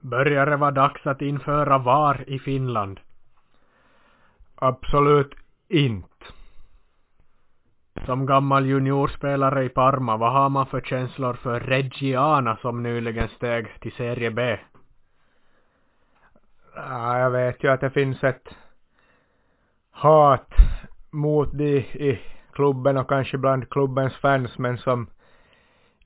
[0.00, 3.00] Börjar det vara dags att införa VAR i Finland?
[4.54, 5.34] Absolut
[5.68, 6.06] inte.
[8.06, 13.80] Som gammal juniorspelare i Parma, vad har man för känslor för Reggiana som nyligen steg
[13.80, 14.58] till serie B?
[16.74, 18.56] Ja, jag vet ju att det finns ett
[19.90, 20.54] hat
[21.10, 22.20] mot de i
[22.52, 25.06] klubben och kanske bland klubbens fans, men som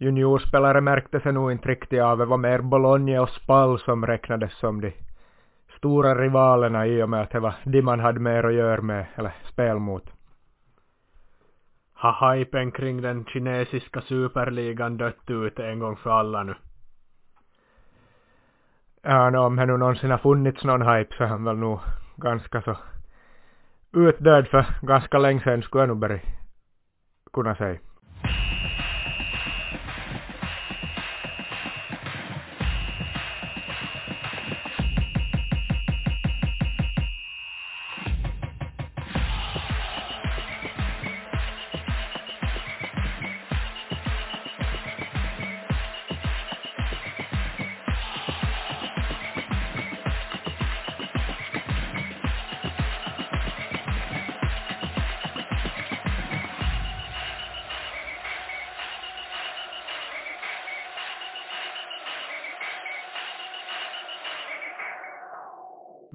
[0.05, 2.19] juniorspelare märkte sig nog inte riktigt av.
[2.19, 4.93] Det var mer Bologna och Spal som räknades som de
[5.77, 9.07] stora rivalerna i och med att det var de man hade mer att göra med,
[9.15, 10.11] eller spel mot.
[11.93, 16.55] Har hypen kring den kinesiska superligan dött ut en gång för alla nu?
[19.03, 21.81] Ja, no, om det nu någonsin har funnits någon hype så är han väl nog
[22.17, 22.77] ganska så
[23.93, 26.21] utdöd för ganska länge sedan skulle jag nog börja
[27.33, 27.79] kunna säga.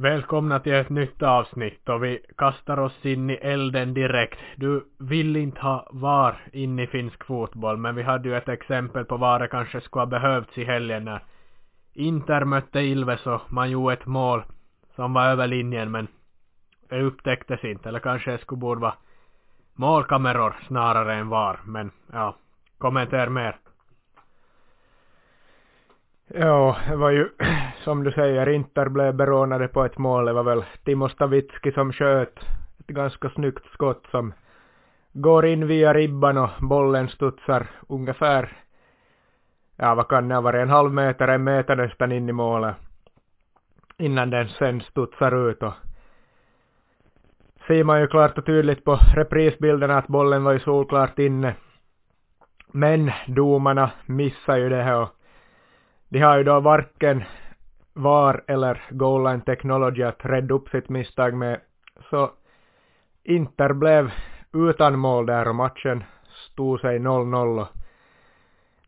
[0.10, 4.40] Välkomna till ett nytt avsnitt och vi kastar oss in i elden direkt.
[4.56, 9.06] Du vill inte ha VAR in i finsk fotboll men vi hade ju ett exempel
[9.06, 11.24] på vad det kanske skulle ha behövts i helgen när
[11.94, 14.44] Inter mötte Ilves och man gjorde ett mål
[14.96, 16.08] som var över linjen men
[16.90, 18.96] det upptäcktes inte eller kanske det skulle borde vara
[19.76, 22.36] målkameror snarare än VAR men ja,
[22.78, 23.56] kommentera mer.
[26.34, 27.30] Ja, det var ju
[27.84, 30.26] som du säger, Inter blev berånade på ett mål.
[30.26, 32.40] Det var väl Timo Stavitski som sköt
[32.80, 34.34] ett ganska snyggt skott som
[35.14, 38.50] går in via ribban och bollen studsar ungefär,
[39.76, 42.76] ja vad kan det ha varit, en halv meter, en meter nästan in i målet.
[43.98, 45.74] Innan den sen studsar ut och
[47.68, 51.56] ser man ju klart och tydligt på reprisbilderna att bollen var ju solklart inne.
[52.72, 55.19] Men domarna missar ju det här och
[56.10, 57.24] de har ju då varken
[57.94, 61.60] VAR eller Goal Line Technology att rädda upp sitt misstag med.
[62.10, 62.32] Så
[63.24, 64.12] Inter blev
[64.54, 67.68] utan mål där och matchen stod sig 0-0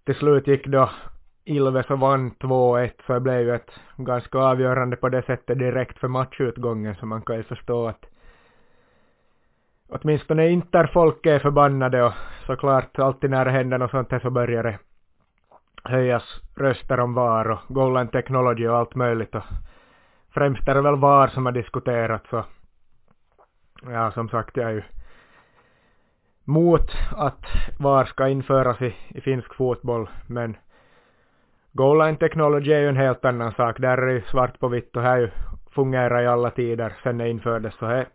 [0.05, 0.89] till slut gick då
[1.45, 5.99] Ilves och vann 2-1 så det blev ju ett ganska avgörande på det sättet direkt
[5.99, 8.05] för matchutgången så man kan ju förstå att
[9.89, 12.13] åtminstone Interfolk är förbannade och
[12.45, 14.79] såklart alltid när det händer något sånt här så börjar det
[15.83, 19.43] höjas röster om VAR och Goal Line Technology och allt möjligt och
[20.33, 22.45] främst är det väl VAR som har diskuterats och
[23.81, 24.83] ja som sagt jag är ju
[26.43, 27.45] mot att
[27.79, 30.57] VAR ska införas i, i finsk fotboll men
[31.73, 33.79] Goal Line Technology är ju en helt annan sak.
[33.79, 35.29] Där är det svart på vitt och här ju
[35.71, 38.07] fungerar i alla tider sen det infördes så här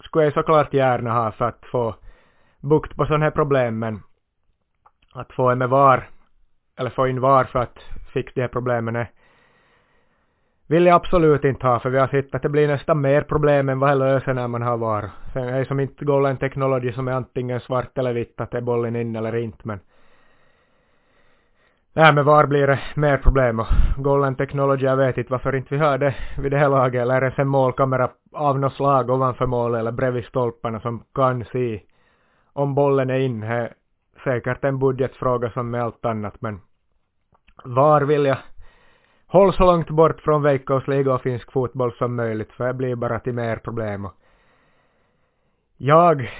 [0.00, 1.94] skulle jag såklart gärna ha för att få
[2.60, 4.02] bukt på sådana här problem men
[5.12, 6.10] att få en med VAR
[6.76, 7.78] eller få in VAR för att
[8.12, 9.10] fixa de här problemen är
[10.68, 13.68] vill jag absolut inte ha för vi har sett att det blir nästan mer problem
[13.68, 15.10] än vad det löser när man har VAR.
[15.32, 18.58] Sen är det som inte Golden technology som är antingen svart eller vitt att det
[18.58, 19.80] är bollen in eller inte men
[21.92, 23.66] Nej men VAR blir det mer problem och
[23.96, 27.14] Golden technology jag vet inte varför inte vi har det vid det här laget eller
[27.14, 31.80] är det en målkamera av något slag ovanför målet eller bredvid stolparna som kan se
[32.52, 33.42] om bollen är in.
[34.26, 36.60] Säkert en budgetfråga som med allt annat men
[37.64, 38.38] VAR vill jag
[39.26, 43.18] hålla så långt bort från veikkausliga och finsk fotboll som möjligt för det blir bara
[43.18, 44.08] till mer problem.
[45.76, 46.30] Jag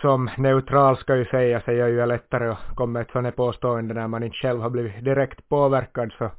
[0.00, 3.94] som neutral ska ju säga sig gör ju lättare att komma med ett sådant påstående
[3.94, 6.30] när man inte själv har blivit direkt påverkad så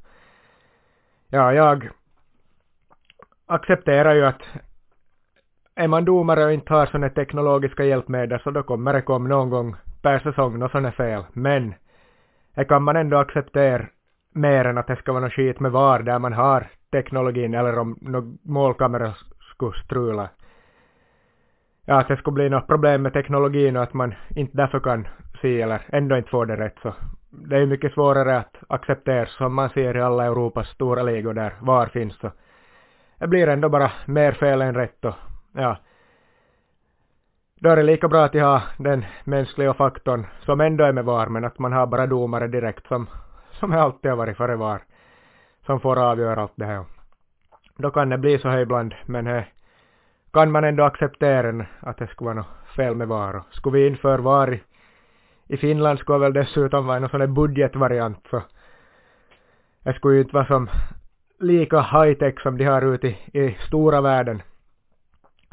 [1.30, 1.90] ja, jag
[3.46, 4.42] accepterar ju att
[5.76, 9.50] är man domare och inte har sådana teknologiska hjälpmedel så då kommer det komma någon
[9.50, 9.76] gång
[10.06, 11.24] per säsong något är fel.
[11.34, 11.74] Men
[12.56, 13.86] det kan man ändå acceptera
[14.34, 17.80] mer än att det ska vara något skit med VAR där man har teknologin eller
[17.80, 19.14] om någon målkamera
[19.54, 20.30] skulle strula.
[21.86, 25.08] Ja, att det skulle bli något problem med teknologin och att man inte därför kan
[25.42, 26.94] se eller ändå inte får det rätt så
[27.30, 31.34] det är ju mycket svårare att acceptera som man ser i alla Europas stora ligor
[31.34, 32.32] där VAR finns så
[33.20, 35.16] det blir ändå bara mer fel än rätt och
[35.54, 35.78] ja
[37.60, 41.06] då är det lika bra att ha har den mänskliga faktorn som ändå är med
[41.06, 43.08] VAR men att man har bara domare direkt som,
[43.52, 44.82] som alltid har varit före VAR.
[45.66, 46.86] som får avgöra allt det här.
[47.78, 49.46] Då kan det bli så här ibland, men he,
[50.34, 53.44] kan man ändå acceptera att det skulle vara något fel med VAR.
[53.52, 54.62] Skulle vi införa VAR i,
[55.48, 58.42] i Finland skulle väl dessutom vara någon sån här budgetvariant så
[59.84, 60.70] det skulle ju inte vara som
[61.40, 64.42] lika high-tech som de har ute i, i stora världen.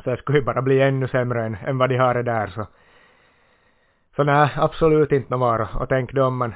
[0.05, 2.47] Så det skulle ju bara bli ännu sämre än, än vad de har det där
[2.47, 2.67] så.
[4.17, 5.69] Så nej, absolut inte något vara.
[5.75, 6.55] Och tänk då om man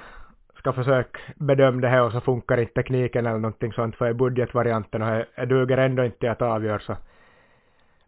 [0.59, 5.03] ska försöka bedöma det här och så funkar inte tekniken eller någonting sånt för budgetvarianten
[5.03, 6.97] och det duger ändå inte att avgöra så.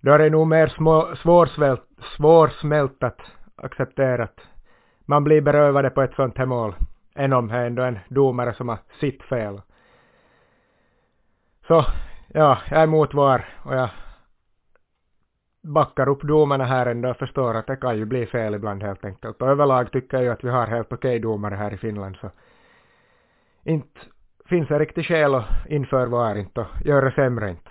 [0.01, 1.83] Då är det nog mer små, svårsvält,
[2.17, 3.21] svårsmältat
[3.57, 4.41] accepterat.
[5.07, 6.75] Man blir berövade på ett sånt här mål
[7.15, 9.61] än om det är ändå en domare som har sitt fel.
[11.67, 11.85] Så,
[12.29, 13.91] ja, jag är emot VAR och jag
[15.69, 19.05] backar upp domarna här ändå och förstår att det kan ju bli fel ibland helt
[19.05, 19.43] enkelt.
[19.43, 22.31] Och överlag tycker jag ju att vi har helt okej domare här i Finland så
[23.65, 24.01] inte
[24.47, 27.71] finns det riktigt skäl att införa VAR inte och göra sämre inte.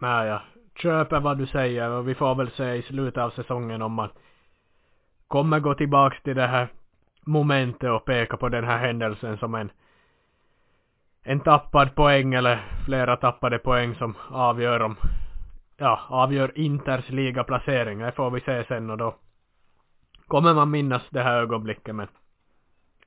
[0.00, 0.40] Nej, jag
[0.74, 4.08] köper vad du säger och vi får väl se i slutet av säsongen om man
[5.28, 6.68] kommer gå tillbaks till det här
[7.26, 9.70] momentet och peka på den här händelsen som en
[11.26, 14.96] en tappad poäng eller flera tappade poäng som avgör om
[15.76, 17.98] ja, avgör Inters ligaplacering.
[17.98, 19.14] Det får vi se sen och då
[20.26, 22.08] kommer man minnas det här ögonblicket men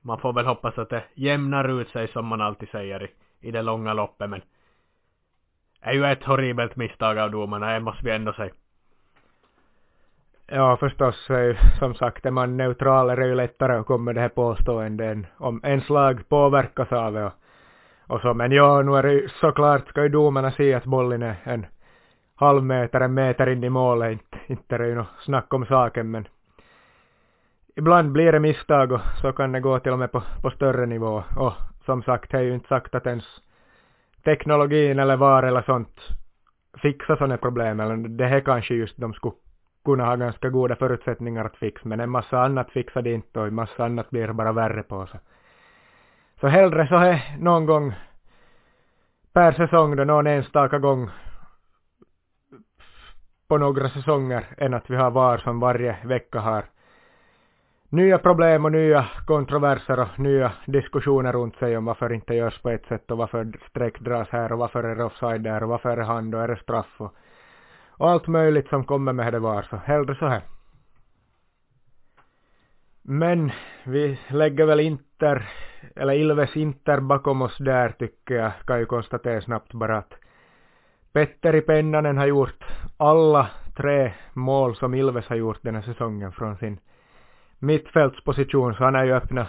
[0.02, 3.10] man får väl hoppas att det jämnar ut sig som man alltid säger i,
[3.48, 4.42] i det långa loppet men
[5.82, 8.54] är ju ett horribelt misstag av domarna, det måste vi ändå säga.
[10.48, 11.28] Ja, förstås,
[11.80, 15.12] som sagt, är man neutral är det ju lättare att komma med det här påståendet
[15.12, 17.34] än om ens lag påverkas av det och,
[18.08, 18.34] och så.
[18.34, 21.66] Men ja, nu är det ju såklart, ska ju domarna se att bollen är en
[22.38, 25.66] halv meter, en meter in i målet, inte, inte är det ju något snack om
[25.66, 26.28] saken, men
[27.76, 30.86] ibland blir det misstag och så kan det gå till och med på, på större
[30.86, 31.24] nivå.
[31.36, 31.54] Och
[31.86, 33.26] som sagt, det är ju inte sagt att ens
[34.24, 36.00] teknologin eller VAR eller sånt
[36.82, 39.36] fixar sådana problem, eller det här kanske just de skulle
[39.86, 43.48] kunna ha ganska goda förutsättningar att fixa, men en massa annat fixar det inte och
[43.48, 45.08] en massa annat blir bara värre på.
[45.08, 45.18] Så,
[46.40, 47.96] så hellre så här någon gång
[49.34, 51.10] per säsong då någon enstaka gång
[53.48, 56.66] på några säsonger än att vi har VAR som varje vecka har
[57.90, 62.70] nya problem och nya kontroverser och nya diskussioner runt sig om varför inte görs på
[62.70, 65.90] ett sätt och varför streck dras här och varför är det offside där och varför
[65.90, 67.16] är det hand och är det straff och,
[67.90, 70.42] och allt möjligt som kommer med det var så hellre så här.
[73.02, 73.52] Men
[73.84, 75.50] vi lägger väl Inter,
[75.96, 80.14] eller Ilves Inter bakom oss där tycker jag, kan ju konstatera snabbt bara att
[81.18, 82.64] Petteri Pennanen har gjort
[82.98, 86.80] alla tre mål som Ilves har gjort den här säsongen från sin
[87.60, 89.48] mittfältsposition, så han är ju öppnat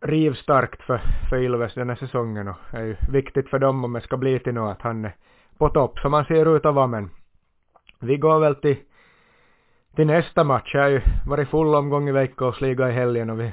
[0.00, 1.00] rivstarkt för,
[1.30, 4.38] för Ilves den här säsongen och är ju viktigt för dem om det ska bli
[4.38, 5.16] till något att han är
[5.58, 7.10] på topp som han ser ut att vara men
[8.00, 8.76] vi går väl till,
[9.96, 10.74] till nästa match.
[10.74, 13.52] Jag har ju varit full omgång i veckosliga i helgen och vi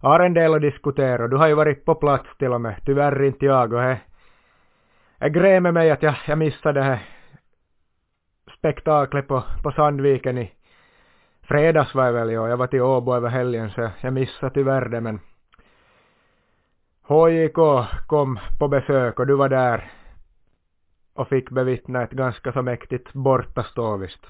[0.00, 1.28] har en del att diskutera.
[1.28, 2.80] Du har ju varit på plats till och med.
[2.86, 3.82] Tyvärr inte jag och
[5.20, 7.08] jag grämer mig att jag, jag missade det här
[8.58, 10.52] spektaklet på, på Sandviken i
[11.42, 14.88] fredags var jag väl och jag var till Åbo över helgen så jag missade tyvärr
[14.88, 15.20] det men
[17.02, 19.90] HJK kom på besök och du var där
[21.14, 24.26] och fick bevittna ett ganska så mäktigt bortastå visst.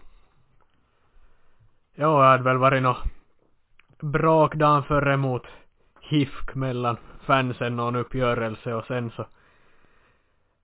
[1.94, 2.96] Ja, det hade väl varit nå
[4.00, 5.46] bråk dagen före mot
[6.00, 9.26] HIFK mellan fansen och en uppgörelse och sen så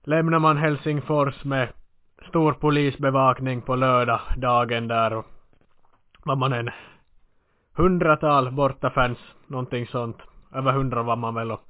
[0.06, 1.68] lämnar man Helsingfors med
[2.28, 5.26] stor polisbevakning på lördag dagen där och
[6.25, 6.70] var man en
[7.72, 10.16] hundratal bortafans någonting sånt.
[10.54, 11.60] Över hundra var man väl och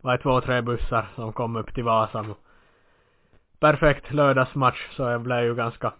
[0.00, 2.34] var två, tre bussar som kom upp till Vasan.
[3.58, 5.92] Perfekt lördagsmatch så jag blev ju ganska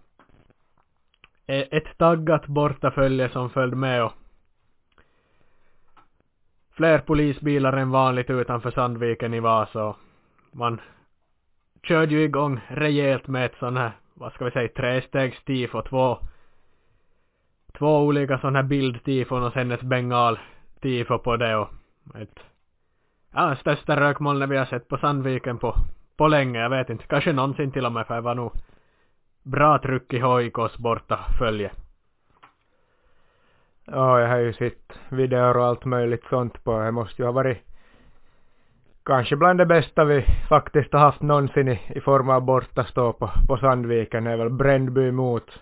[1.47, 4.13] e-, ett taggat bortafölje som följde med och
[6.71, 9.97] fler polisbilar än vanligt utanför Sandviken i Vasa och
[10.53, 10.81] man
[11.89, 16.19] körde ju igång rejält med ett sån här, vad ska vi säga, trestegstifo, två
[17.79, 21.69] två olika sån här bildtifon och sen ett bengal-tifo på det och
[22.15, 22.39] ett
[23.33, 25.75] ja, största rökmolnet vi har sett på Sandviken på,
[26.17, 28.53] på länge, jag vet inte, kanske någonsin till och med för det var nog
[29.43, 31.71] bra tryck i HIKs borta följe.
[33.85, 37.33] Ja, jag har ju sett videor och allt möjligt sånt på, det måste ju ha
[37.33, 37.66] varit
[39.07, 43.31] kanske bland det bästa vi faktiskt har haft någonsin i, i form av bortastå på,
[43.49, 44.27] på Sandviken.
[44.27, 45.61] Är väl Brändby mot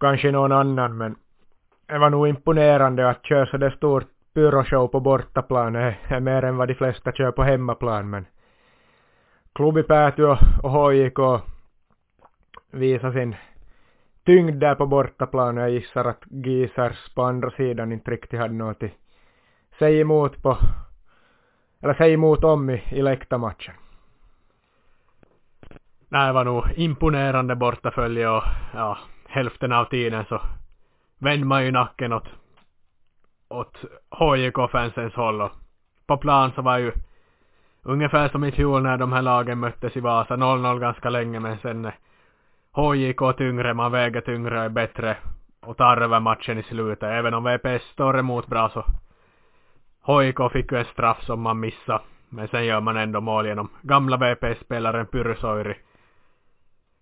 [0.00, 1.16] kanske någon annan men
[1.86, 5.76] det var nog imponerande att köra så det stort pyroshow på bortaplan.
[5.76, 8.26] Är, är mer än vad de flesta kör på hemmaplan men
[9.54, 10.38] Klubi Pääty och
[10.70, 11.18] HJK
[12.70, 13.36] visar sin
[14.26, 15.58] tyngd där på bortaplan.
[15.58, 18.90] Och jag gissar att Gisars på andra sidan inte riktigt hade något att
[19.78, 20.58] säga emot på
[21.82, 23.74] eller säga emot om i, i läktarmatchen.
[26.08, 28.42] Nej, det var nog imponerande bortafölje och
[28.74, 28.98] ja,
[29.28, 30.40] hälften av tiden så
[31.18, 32.28] vände man ju nacken åt,
[33.48, 35.50] åt HJK-fansens håll och
[36.06, 36.92] på plan så var ju
[37.82, 41.58] ungefär som i fjol när de här lagen möttes i Vasa 0-0 ganska länge men
[41.58, 41.90] sen
[42.72, 45.16] HJK tyngre, man väger tyngre och är bättre
[45.60, 47.02] och tar över matchen i slutet.
[47.02, 48.84] Även om VPS står emot bra så
[50.06, 52.02] HIK fick ju en straff som man missade.
[52.28, 55.76] Men sen gör man ändå mål genom gamla VPS-spelaren Pyrsoiri.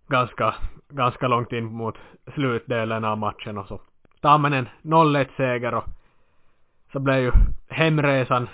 [0.08, 0.54] Ganska,
[0.88, 1.94] ganska långt in mot
[2.34, 3.80] slutdelen av matchen och så
[4.20, 5.84] tar man en 0-1 seger och
[6.92, 7.32] så blev ju
[7.68, 8.48] hemresan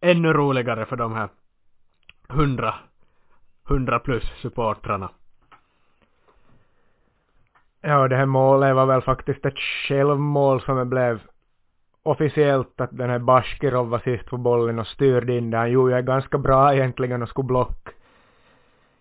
[0.00, 1.28] ännu roligare för de här
[2.28, 2.74] 100,
[3.70, 5.10] 100 plus supportrarna.
[7.80, 11.20] Ja, det här målet var väl faktiskt ett självmål som det blev
[12.02, 15.70] officiellt att den här Bashkirov var sist på bollen och styrde in den.
[15.70, 17.88] Jo, jag är ganska bra egentligen och skulle block.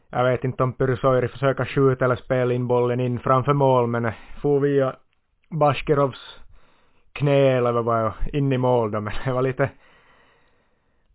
[0.09, 4.11] Jag vet inte om Pyrysoiri försöker skjuta eller spela in bollen in framför mål men
[4.41, 4.95] for via
[5.49, 6.39] Bashkirovs
[7.13, 9.69] knä eller vad var in i mål då men det var lite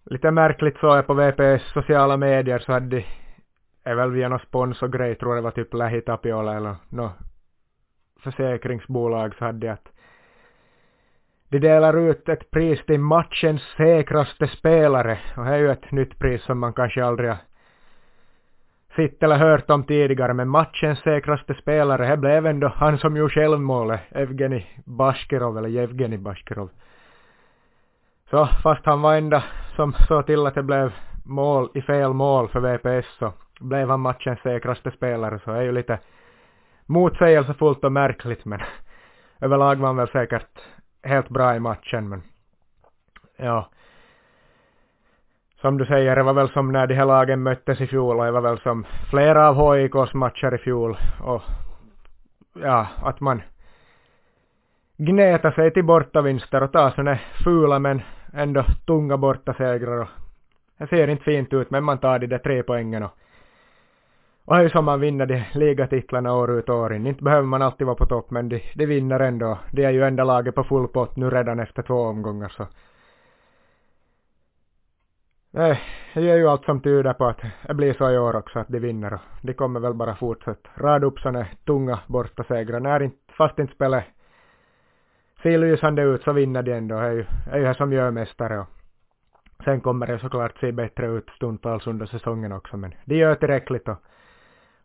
[0.04, 3.04] lite märkligt så jag på VPS sociala medier så hade de
[3.84, 7.12] är väl via någon sponsorgrej tror jag det var typ Lähitapiola eller något
[8.20, 9.88] försäkringsbolag så hade de att
[11.48, 15.18] de delar ut ett pris till matchens säkraste spelare.
[15.36, 17.38] Och det är ju ett nytt pris som man kanske aldrig har
[18.96, 20.34] sett eller hört om tidigare.
[20.34, 26.18] Men matchens säkraste spelare det blev ändå han som gjorde självmålet, Evgeni Bashkirov eller Jevgeni
[26.18, 26.70] Bashkirov.
[28.30, 29.44] Så fast han var enda
[29.76, 30.92] som såg till att det blev
[31.24, 35.38] mål i fel mål för VPS så blev han matchens säkraste spelare.
[35.44, 35.98] Så det är ju lite
[36.86, 38.60] motsägelsefullt och märkligt men
[39.40, 40.60] överlag var han väl säkert
[41.02, 42.22] helt bra i matchen men
[43.36, 43.68] ja.
[45.60, 48.24] Som du säger, det var väl som när de här lagen möttes i fjol och
[48.24, 51.42] det var väl som flera av HIKs matcher i fjol och
[52.62, 53.42] ja, att man
[54.96, 60.08] gneta sig till bortavinster och ta sådana fula men ändå tunga bortasegrar och
[60.78, 63.10] det ser inte fint ut men man tar de där tre poängen och
[64.46, 67.06] och det är som man vinner de ligatitlarna år ut och år in.
[67.06, 69.58] Inte behöver man alltid vara på topp men de, de vinner ändå.
[69.72, 72.66] De är ju enda laget på full pott nu redan efter två omgångar så.
[75.50, 75.80] Nej,
[76.14, 78.68] det är ju allt som tyder på att det blir så i år också att
[78.68, 82.80] de vinner och de kommer väl bara fortsätta rada upp såna tunga bortasegrar.
[82.80, 84.04] När inte, fast inte spelet
[85.42, 86.94] ser lysande ut så vinner de ändå.
[86.94, 88.66] Det är ju det, är ju det som gör mästare och
[89.64, 93.88] sen kommer det såklart se bättre ut stundtals under säsongen också men de gör tillräckligt
[93.88, 94.02] och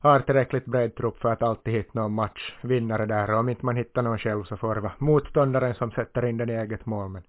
[0.01, 3.75] har tillräckligt bred trupp för att alltid hitta någon matchvinnare där och om inte man
[3.75, 7.09] hittar någon själv så får det vara motståndaren som sätter in den i eget mål
[7.09, 7.23] men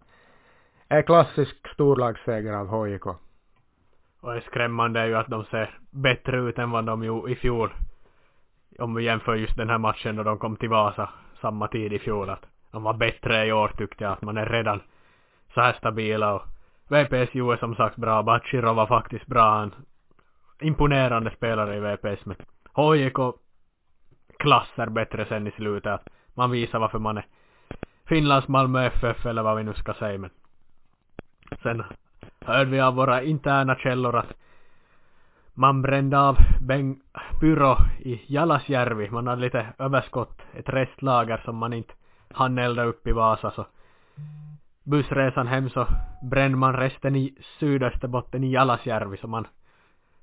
[0.88, 3.06] är klassisk storlagsseger av HJK.
[4.20, 7.34] Och det skrämmande är ju att de ser bättre ut än vad de gjorde i
[7.34, 7.74] fjol.
[8.78, 11.10] Om vi jämför just den här matchen då de kom till Vasa
[11.40, 14.46] samma tid i fjol att de var bättre i år tyckte jag att man är
[14.46, 14.80] redan
[15.54, 16.42] så här stabila och
[16.88, 18.22] VPS är som sagt bra.
[18.22, 19.42] Bachirov var faktiskt bra.
[19.42, 19.74] Han
[20.60, 22.36] imponerande spelare i VPS men
[22.72, 23.34] HJK
[24.38, 25.92] klasser bättre sen i slutet.
[25.92, 27.26] Att man visar varför man är
[28.04, 30.30] Finlands Malmö FF eller vad vi nu ska säga men
[31.62, 31.82] sen
[32.40, 34.32] hörde vi av våra interna källor att
[35.54, 37.00] man brände av Beng
[37.40, 39.10] Pyro i Jalasjärvi.
[39.10, 41.94] Man hade lite överskott, ett restlager som man inte
[42.30, 43.66] hann elda upp i Vasa så
[44.84, 45.86] bussresan hem så
[46.22, 49.46] brände man resten i Sydösterbotten i Jalasjärvi så man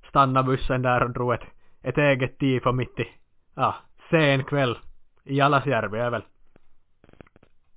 [0.09, 1.45] stannade bussen där och drog ett
[1.83, 3.07] ett eget tifo mitt i,
[3.55, 3.75] ja, ah,
[4.09, 4.77] sen kväll
[5.23, 6.23] i Jalasjärvi är väl.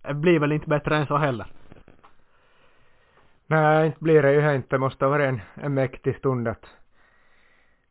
[0.03, 1.47] Det blir väl inte bättre än så heller.
[3.47, 4.69] Nej, inte blir det ju inte.
[4.69, 6.67] Det måste ha varit en, en mäktig stund att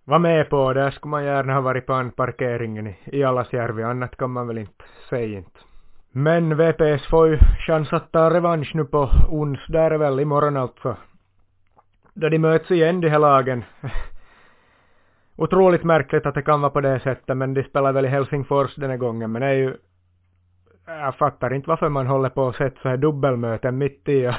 [0.03, 0.73] vara med på.
[0.73, 3.83] Där skulle man gärna ha varit på parkeringen i, i Jalasjärvi.
[3.83, 5.59] Annat kan man väl inte säga inte.
[6.11, 10.97] Men VPS får ju chans att ta revansch nu på onsdag är väl imorgon alltså.
[12.13, 13.63] Då de möts igen de här lagen
[15.35, 18.75] otroligt märkligt att det kan vara på det sättet men de spelar väl i Helsingfors
[18.75, 19.77] den här gången men det är ju
[20.85, 24.33] jag fattar inte varför man håller på att sätta så här dubbelmöten mitt i och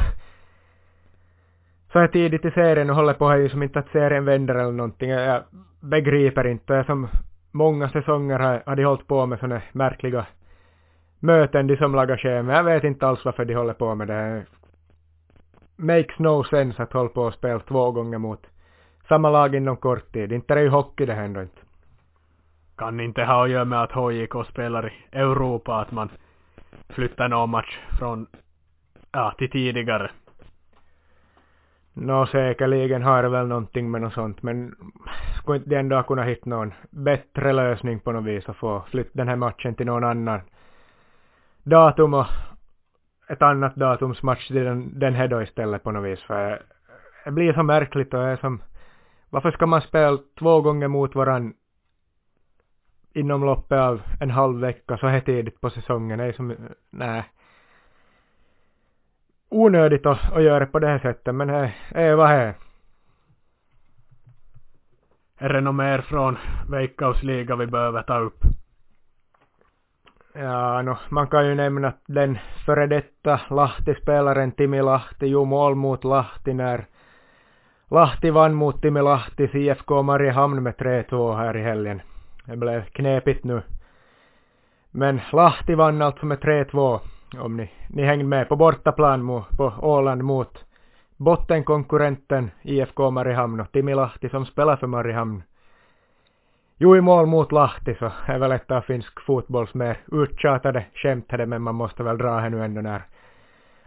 [1.93, 4.55] så här tidigt i serien och håller på här ju som inte att serien vänder
[4.55, 5.11] eller någonting.
[5.11, 5.43] Jag
[5.81, 6.73] begriper inte.
[6.73, 7.09] Jag som
[7.51, 10.27] många säsonger har, har de hållit på med såna märkliga
[11.21, 12.53] möten de som lagar schema.
[12.53, 14.45] Jag vet inte alls varför de håller på med det.
[15.77, 18.47] makes no sense att hålla på och spela två gånger mot
[19.09, 20.33] samma lag inom kort tid.
[20.33, 21.61] Inte är det ju hockey det händer inte.
[22.77, 26.09] Kan inte ha att göra med att HJK spelar i Europa, att man
[26.89, 28.27] flyttar någon match från,
[29.13, 30.11] ja, till tidigare.
[31.95, 34.75] Nå, säkerligen har det väl någonting med något sånt, men
[35.35, 39.29] skulle inte ändå kunna hitta någon bättre lösning på något vis och få flytta den
[39.29, 40.41] här matchen till någon annan
[41.63, 42.27] datum och
[43.29, 46.63] ett annat datumsmatch till den, den här då istället på något vis, för
[47.25, 48.63] det blir så märkligt och är som,
[49.33, 51.55] varför ska man spela två gånger mot varann
[53.15, 56.19] inom loppet av en halv vecka så här tidigt på säsongen?
[56.19, 56.57] Det är som,
[56.91, 57.25] nej
[59.53, 62.55] onödigt att, att göra det på det här sättet, men det är vad det är.
[65.39, 68.45] Är det något mer från Veikkausliga vi behöver ta upp?
[70.35, 76.05] Ja, no, man kan ju nämna den före detta Lahti-spelaren Timi Lahti gjorde mål mot
[76.05, 76.87] Lahti när
[77.93, 82.03] Lahti vann mot Timi Lahti IFK Mariehamn med 3-2 här i helgen.
[82.45, 83.63] Det blev knepigt nu.
[84.91, 87.01] Men Lahti vann alltså med 3-2
[87.41, 90.65] om ni, ni hängde med på bortaplan mo, på Åland mot
[91.17, 95.43] bottenkonkurrenten IFK Mariehamn och Timi Lahti som spelar för Mariehamn.
[96.79, 101.29] Jo, i mål mot Lahti så är väl ett av finsk fotbolls mer uttjatade skämt
[101.29, 103.03] det, men man måste väl dra här nu ändå när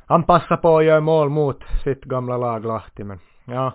[0.05, 3.73] han passar på att göra mål mot sitt gamla lag Lahti, men ja.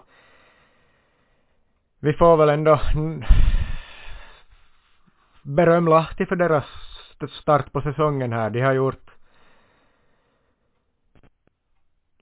[2.01, 2.81] Vi får väl ändå
[5.43, 6.65] beröm Lahti för deras
[7.41, 8.51] start på säsongen här.
[8.51, 9.11] De har gjort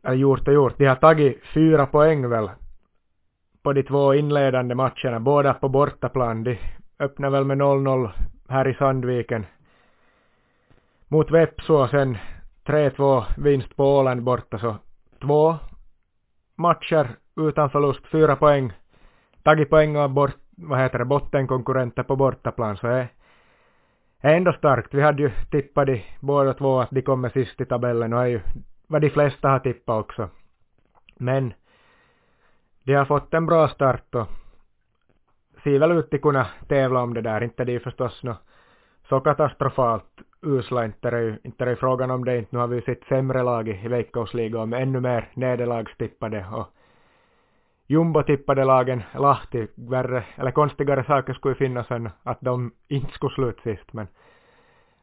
[0.02, 0.78] eller gjort och gjort.
[0.78, 2.50] De har tagit fyra poäng väl
[3.62, 6.44] på de två inledande matcherna, båda på bortaplan.
[6.44, 6.58] De
[6.98, 8.10] öppnade väl med 0-0
[8.48, 9.46] här i Sandviken
[11.08, 12.18] mot Vepsu och sen
[12.64, 14.76] 3-2 vinst på Åland borta så
[15.22, 15.56] två
[16.56, 18.72] matcher utan förlust, fyra poäng.
[19.48, 23.08] Tagit poäng av bort, vad heter det, bottenkonkurrenter på bortaplan så är
[24.20, 24.94] är ändå starkt.
[24.94, 28.26] Vi hade ju tippat de båda två att de kommer sist i tabellen och är
[28.26, 28.40] ju
[28.86, 30.28] vad de flesta har tippat också.
[31.16, 31.54] Men
[32.82, 34.26] de har fått en bra start och
[35.64, 37.42] ser väl ut att kunna tävla om det där.
[37.42, 38.42] Inte det är förstås något
[39.08, 42.48] så katastrofalt usla, inte är ju det är frågan om det inte.
[42.52, 46.66] Nu har vi ju sett sämre lag i veckosligan med ännu mer nederlagstippade och
[47.88, 53.62] jumbo-tippade lagen Lahti, värre, eller konstigare saker skulle finnas än att de inte skulle sluta
[53.62, 54.06] sist, men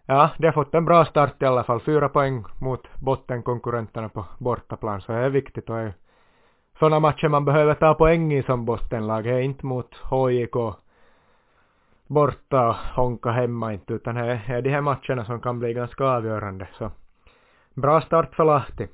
[0.08, 1.82] Ja, de har fått en bra start i alla fall.
[1.82, 5.93] Fyra poäng mot bottenkonkurrenterna på bortaplan, så det är viktigt och är
[6.80, 9.24] sådana matcher man behöver ta poäng i som bottenlag.
[9.24, 10.56] Det är inte mot HJK
[12.08, 16.04] borta och honka hemma inte, utan det är de här matcherna som kan bli ganska
[16.04, 16.67] avgörande.
[16.78, 16.91] Så
[17.74, 18.88] bra start för Lahti.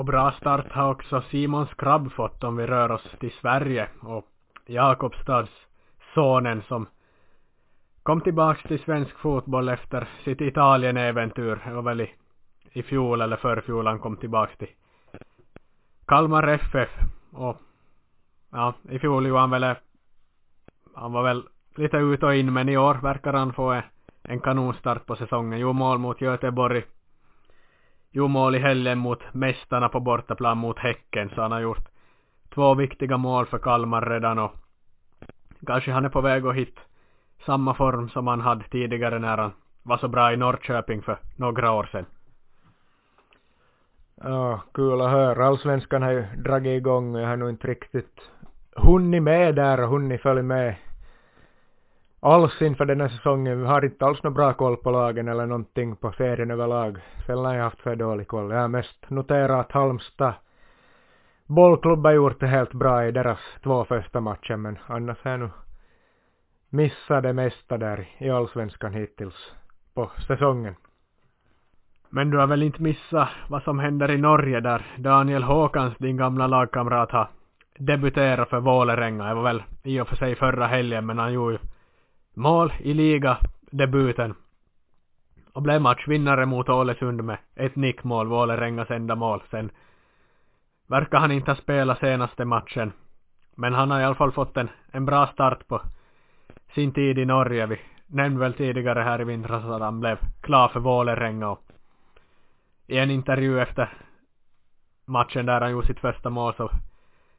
[0.00, 4.26] Och bra start har också Simon Skrabb fått om vi rör oss till Sverige och
[4.66, 5.50] Jakobstads
[6.14, 6.86] sonen som
[8.02, 11.62] kom tillbaks till svensk fotboll efter sitt Italien-äventyr.
[11.66, 12.10] Det var väl i,
[12.72, 14.68] i fjol eller förfjol han kom tillbaks till
[16.06, 16.90] Kalmar FF.
[17.32, 17.56] Och
[18.50, 19.74] ja, i fjol gjorde han väl
[20.94, 23.82] han var väl lite ut och in men i år verkar han få en,
[24.22, 25.60] en kanonstart på säsongen.
[25.60, 26.84] Jo mål mot Göteborg.
[28.12, 31.88] Jo mål i helgen mot mästarna på bortaplan mot Häcken så han har gjort
[32.54, 34.52] två viktiga mål för Kalmar redan och
[35.66, 36.80] kanske han är på väg att hitta
[37.46, 41.72] samma form som han hade tidigare när han var så bra i Norrköping för några
[41.72, 42.06] år sedan.
[44.14, 45.46] Ja, kul att höra.
[45.46, 48.20] Allsvenskan har ju dragit igång och jag har nog inte riktigt
[48.76, 50.74] hunnit med där och hunnit följa med
[52.20, 53.60] alls inför den här säsongen.
[53.60, 56.98] Vi har inte alls någon bra koll på lagen eller någonting på serien överlag.
[57.26, 58.50] Sällan har jag haft för dålig koll.
[58.50, 60.34] Jag har mest noterat att Halmstad
[61.46, 65.40] bollklubb har gjort det helt bra i deras två första matcher men annars har jag
[65.40, 65.50] nu
[66.68, 69.52] missat det mesta där i allsvenskan hittills
[69.94, 70.74] på säsongen.
[72.08, 76.16] Men du har väl inte missat vad som händer i Norge där Daniel Håkans, din
[76.16, 77.28] gamla lagkamrat, har
[77.78, 79.24] debuterat för Vålerenga.
[79.28, 81.58] Det var väl i och för sig förra helgen, men han gjorde ju
[82.40, 83.38] mål i liga
[83.70, 84.34] debuten
[85.52, 89.42] och blev matchvinnare mot Ålesund med ett nickmål, Vålerengas enda mål.
[89.50, 89.70] Sen
[90.86, 92.92] verkar han inte ha spelat senaste matchen.
[93.54, 95.80] Men han har i alla fall fått en, en bra start på
[96.74, 97.66] sin tid i Norge.
[97.66, 101.62] Vi nämnde väl tidigare här i vintras att han blev klar för Vålerenga och
[102.86, 103.98] i en intervju efter
[105.04, 106.70] matchen där han gjorde sitt första mål så,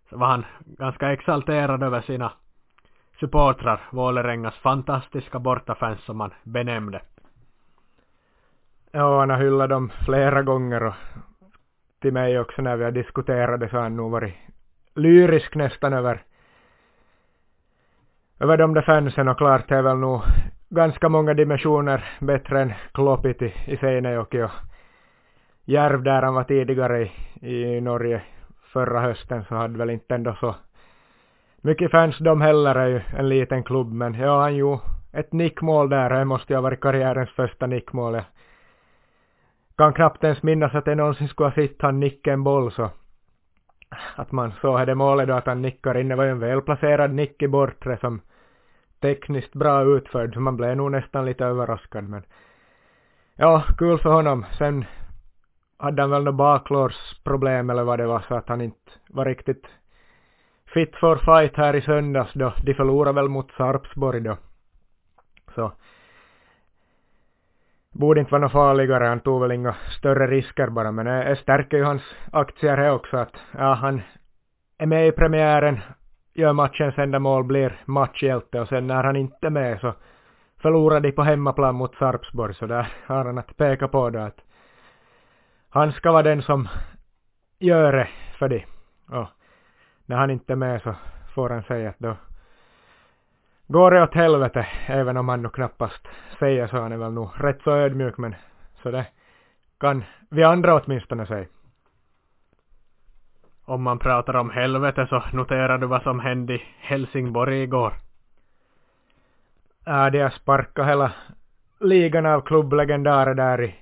[0.10, 2.32] så var han ganska exalterad över sina
[3.22, 7.02] supportrar, Vålerengas fantastiska bortafans som han benämnde.
[8.92, 10.94] Ja, han har hyllat dem flera gånger och
[12.02, 14.34] till mig också när vi har diskuterat det så har han nog varit
[14.96, 16.24] lyrisk nästan över
[18.40, 20.22] över de där fansen och klart det är väl nog
[20.70, 24.52] ganska många dimensioner bättre än Klopiti i Seinejoki och
[25.66, 27.10] Järv där han var tidigare
[27.42, 28.22] i, i Norge
[28.74, 30.56] förra hösten så hade väl inte ändå så
[31.62, 34.82] mycket fans de heller är ju en liten klubb men ja han gjorde
[35.14, 38.14] ett nickmål där det måste ju ha varit karriärens första nickmål.
[38.14, 38.26] Jag
[39.78, 42.90] kan knappt ens minnas att jag någonsin skulle ha sett han nicka en boll så
[44.16, 46.08] att man såg det målet då att han nickar in.
[46.08, 48.22] Det var ju en välplacerad nick i bortre som
[49.00, 52.24] tekniskt bra utförd så man blev nog nästan lite överraskad men
[53.36, 54.46] ja, kul för honom.
[54.58, 54.86] Sen
[55.78, 59.68] hade han väl något baklårsproblem eller vad det var så att han inte var riktigt
[60.74, 62.54] fit for fight här i söndags då.
[62.64, 64.38] De förlorade väl mot Sarpsborg då.
[65.56, 65.72] Så
[67.92, 69.06] borde inte vara något farligare.
[69.06, 73.18] Han tog väl inga större risker bara men det stärker ju hans aktier här också
[73.18, 74.02] att ja, han
[74.78, 75.80] är med i premiären,
[76.34, 79.94] gör matchens enda mål, blir matchhjälte och sen när han inte är med så
[80.62, 84.38] förlorar de på hemmaplan mot Sarpsborg så där har han att peka på då att
[85.70, 86.68] han ska vara den som
[87.60, 88.66] gör det för de
[89.10, 89.28] Och
[90.12, 90.96] när han inte är med så
[91.34, 92.16] får han säga att då
[93.68, 96.08] går det åt helvete, även om han nog knappast
[96.40, 96.78] säger så.
[96.78, 98.36] Han är väl nog rätt så ödmjuk men
[98.82, 99.06] så det
[99.80, 101.46] kan vi andra åtminstone säga.
[103.66, 107.94] Om man pratar om helvete så noterar du vad som hände i Helsingborg igår.
[109.86, 111.12] Ja, de har sparkat hela
[111.80, 113.76] ligan av klubblegendarer där i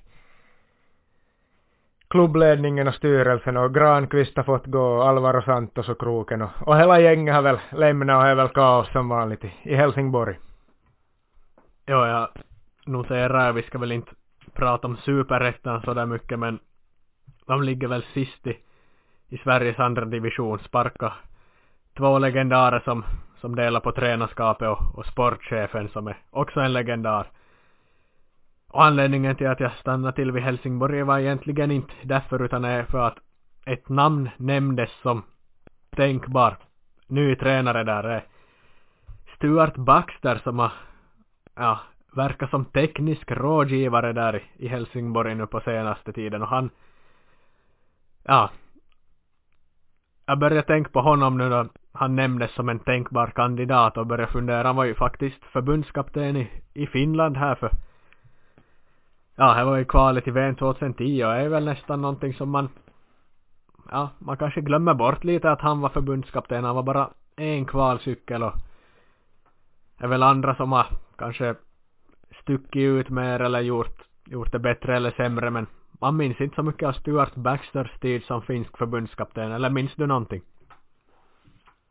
[2.09, 6.77] klubbledningen och styrelsen och Granqvist har fått gå, och Alvaro Santos och Kroken och, och
[6.77, 10.39] hela gänget har väl lämnat och är väl kaos som vanligt i, i Helsingborg.
[11.85, 12.27] Ja, jag
[12.85, 14.11] noterar, vi ska väl inte
[14.53, 16.59] prata om superettan så där mycket men
[17.45, 18.57] de ligger väl sist i,
[19.29, 21.13] i Sveriges andra division, sparka
[21.97, 23.03] två legendarer som,
[23.41, 27.27] som delar på tränarskapet och, och sportchefen som är också en legendar.
[28.69, 32.83] Och anledningen till att jag stannade till vid Helsingborg var egentligen inte därför utan är
[32.83, 33.17] för att
[33.65, 35.23] ett namn nämndes som
[35.95, 36.57] tänkbar
[37.07, 38.25] ny tränare där är
[39.35, 40.71] Stuart Baxter som har,
[41.55, 41.79] ja,
[42.15, 46.41] verkat som teknisk rådgivare där i Helsingborg nu på senaste tiden.
[46.41, 46.69] Och han,
[48.23, 48.49] ja,
[50.25, 54.31] jag började tänka på honom nu då han nämndes som en tänkbar kandidat och började
[54.31, 57.71] fundera, han var ju faktiskt förbundskapten i, i Finland här för
[59.39, 62.49] ja, det var ju kvalet i VM 2010 och det är väl nästan någonting som
[62.49, 62.69] man
[63.91, 66.63] ja, man kanske glömmer bort lite att han var förbundskapten.
[66.63, 68.53] Han var bara en kvalcykel och
[69.97, 70.85] det är väl andra som har
[71.17, 71.55] kanske
[72.41, 75.67] stuckit ut mer eller gjort, gjort det bättre eller sämre men
[76.01, 80.07] man minns inte så mycket av Stuart Baxters tid som finsk förbundskapten, eller minns du
[80.07, 80.41] någonting?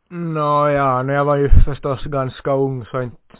[0.09, 3.37] Nå ja, jag var ju förstås ganska ung så inte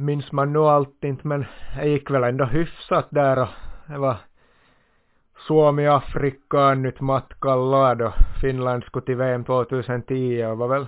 [0.00, 3.48] minns man nog allt inte men det gick väl ändå hyfsat där och
[3.86, 4.16] det var
[5.46, 10.86] Suomi-Afrika nyt matkalla då Finland skulle till VM 2010 och var väl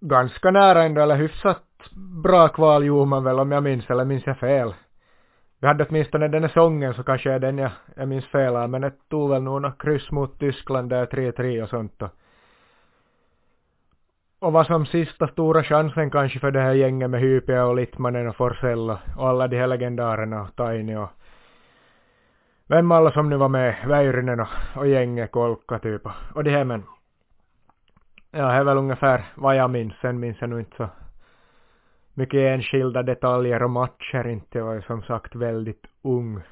[0.00, 1.62] ganska nära ändå eller hyfsat
[2.22, 4.74] bra kval gjorde man väl om jag minns eller minns jag fel.
[5.60, 8.80] Vi hade åtminstone den här sången så kanske är den jag, jag minns fel men
[8.80, 12.10] det tog väl nog några kryss mot Tyskland där 3-3 och sånt och
[14.38, 18.28] och vad som sista stora chansen kanske för det här gänget med Hypia och Littmanen
[18.28, 21.08] och Forsell och alla de här legendarerna och Taini och
[22.68, 26.02] vem alla som nu var med, Väyrynen och, och gänget Kolka typ
[26.34, 26.82] och det här men.
[28.30, 30.88] Ja, det är väl ungefär vad jag minns, sen minns jag nog inte så
[32.14, 36.42] mycket enskilda detaljer och matcher inte, jag var ju som sagt väldigt ung.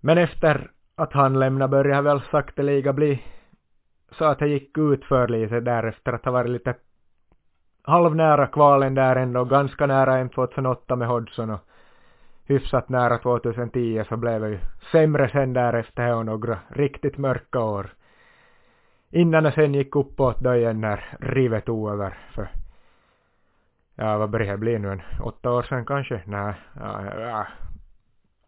[0.00, 3.22] Men efter att han lämnade började väl sakteliga bli
[4.10, 6.74] så att det gick ut för lite därefter att ha varit lite
[7.82, 11.60] halvnära kvalen där ändå, ganska nära en 2008 med Hodgson och
[12.44, 14.58] hyfsat nära 2010 så blev det ju
[14.92, 17.90] sämre sen därefter och några riktigt mörka år.
[19.10, 22.48] Innan det sen gick uppåt då igen när rivet tog över för
[23.94, 26.22] ja vad börjar det bli nu en åtta år sedan kanske?
[26.24, 27.46] Nej, ja, ja.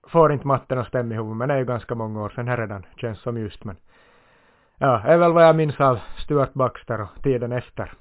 [0.09, 2.57] Får inte matten att stämma ihop men det är ju ganska många år sedan här
[2.57, 3.77] redan, känns som just men
[4.85, 7.93] Ja, det är väl vad jag minns av Stuart Baxter och tiden efter.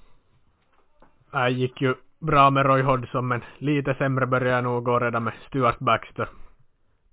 [1.31, 5.23] Det gick ju bra med Roy Hodgson men lite sämre började jag nog gå redan
[5.23, 6.29] med Stuart Baxter.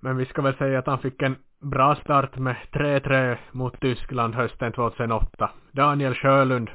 [0.01, 4.35] Men vi ska väl säga att han fick en bra start med 3-3 mot Tyskland
[4.35, 5.51] hösten 2008.
[5.73, 6.71] Daniel Sjölund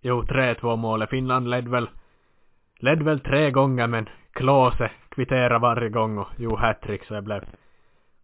[0.00, 1.10] jo 3-2 målet.
[1.10, 1.90] Finland ledde väl
[2.78, 7.44] ledde väl tre gånger men Klose kvitterade varje gång och gjorde hattrick så det blev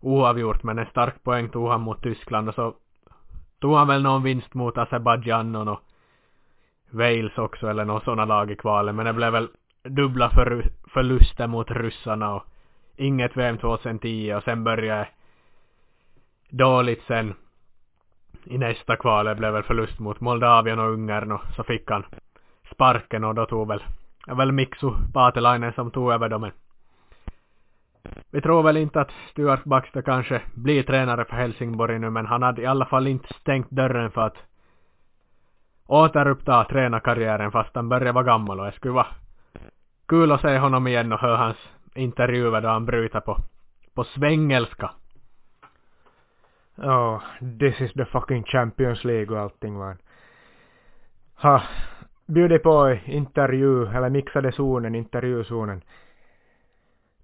[0.00, 2.74] oavgjort men en stark poäng tog han mot Tyskland och så
[3.60, 5.80] tog han väl någon vinst mot Azerbajdzjan och
[6.90, 9.48] Wales också eller någon sådana lag i kvalet men det blev väl
[9.82, 12.44] dubbla för, förluster mot ryssarna och
[12.96, 15.08] inget VM 2010 och sen började
[16.50, 17.34] dåligt sen
[18.44, 19.26] i nästa kval.
[19.26, 22.04] Det blev väl förlust mot Moldavien och Ungern och så fick han
[22.72, 23.82] sparken och då tog väl,
[24.26, 26.50] väl Miksu Paatelainen som tog över dem.
[28.30, 32.42] Vi tror väl inte att Stuart Baxter kanske blir tränare för Helsingborg nu men han
[32.42, 34.36] hade i alla fall inte stängt dörren för att
[35.86, 39.06] återuppta tränarkarriären fast han börjar vara gammal och det skulle vara
[40.08, 41.56] kul att se honom igen och höra hans
[41.94, 43.36] intervjuer då han bryter på,
[43.94, 44.90] på svengelska.
[46.74, 49.96] Ja, oh, this is the fucking Champions League och allting va
[51.36, 51.62] Ha,
[52.26, 55.82] bjudit på intervju, eller mixade zonen, intervjuzonen.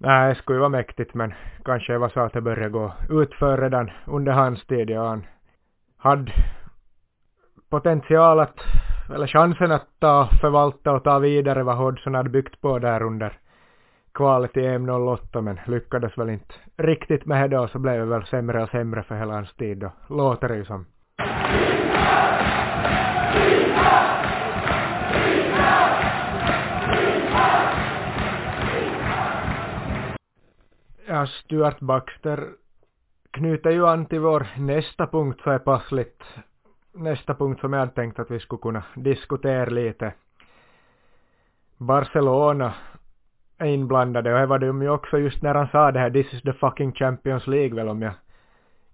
[0.04, 1.34] Nej, det skulle ju vara mäktigt men
[1.64, 4.90] kanske det var så att det började gå utför redan under hans tid.
[4.90, 5.24] Ja, han
[5.96, 6.32] hade
[7.70, 8.56] potential att,
[9.14, 13.38] eller chansen att ta, förvalta och ta vidare vad Hodgson hade byggt på där under
[14.14, 18.06] kvalet i EM 08 men lyckades väl inte riktigt med det och så blev det
[18.06, 20.86] väl sämre och sämre för hela hans tid då, låter det ju som.
[31.22, 32.48] Ja, Stuart Baxter
[33.30, 36.22] knyter ju an till vår nästa punkt så är passligt.
[36.94, 40.12] Nästa punkt som jag hade tänkt att vi skulle kunna diskutera lite.
[41.76, 42.74] Barcelona
[43.58, 46.34] är inblandade och det var de ju också just när han sa det här this
[46.34, 48.12] is the fucking Champions League väl om jag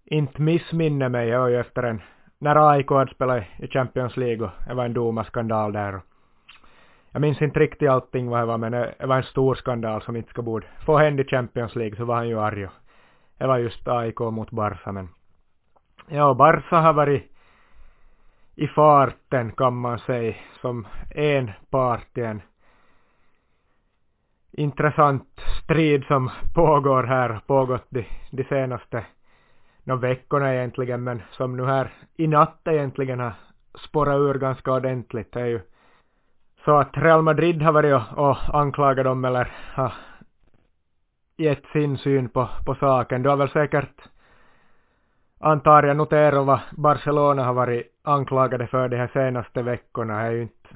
[0.05, 1.29] inte missminner mig.
[1.29, 2.03] Jag var ju efter en,
[2.39, 6.01] när AIK hade spelat i Champions League och det var en domarskandal där.
[7.13, 10.17] Jag minns inte riktigt allting vad det var men det var en stor skandal som
[10.17, 12.73] inte ska borde få hända i Champions League så var han ju arg och
[13.39, 15.09] det var just AIK mot Barca men
[16.09, 17.33] ja, Barca har varit
[18.55, 22.43] i farten kan man säga som en part i en
[24.53, 29.07] intressant strid som pågår här, pågått de, de senaste
[29.85, 33.33] no, veckorna egentligen, men som nu här i natt egentligen har
[33.75, 35.33] spårat ur ganska ordentligt.
[35.33, 35.61] Det är ju
[36.69, 39.93] så att Real Madrid har varit och, och anklagat dem eller har
[41.37, 43.23] gett sin syn på, på saken.
[43.23, 44.03] Du har väl säkert
[45.39, 50.15] antar jag noterat vad Barcelona har varit anklagade för de här senaste veckorna.
[50.17, 50.69] Det har ju inte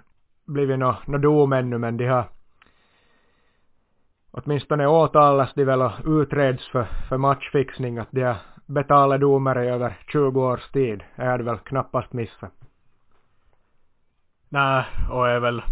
[0.44, 2.24] blivit någon no dom ännu men de har
[4.30, 9.68] åtminstone åtalas de väl och utreds för, för matchfixning att de har betalat domare i
[9.68, 11.04] över 20 års tid.
[11.16, 12.52] Det hade väl knappast missat.
[14.48, 15.62] Nej, och är väl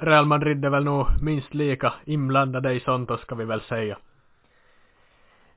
[0.00, 3.98] Real Madrid är väl nog minst lika inblandade i sånt, då ska vi väl säga.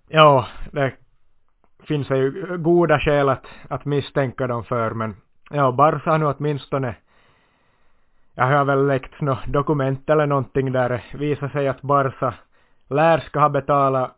[0.08, 0.94] Ja, det
[1.84, 5.16] finns ju goda skäl att, att misstänka dem för, men
[5.50, 6.96] ja, Barca har nu åtminstone
[8.36, 12.34] jag har väl läckt något dokument eller någonting där det visar sig att Barca
[12.88, 14.12] lär ska ha betalat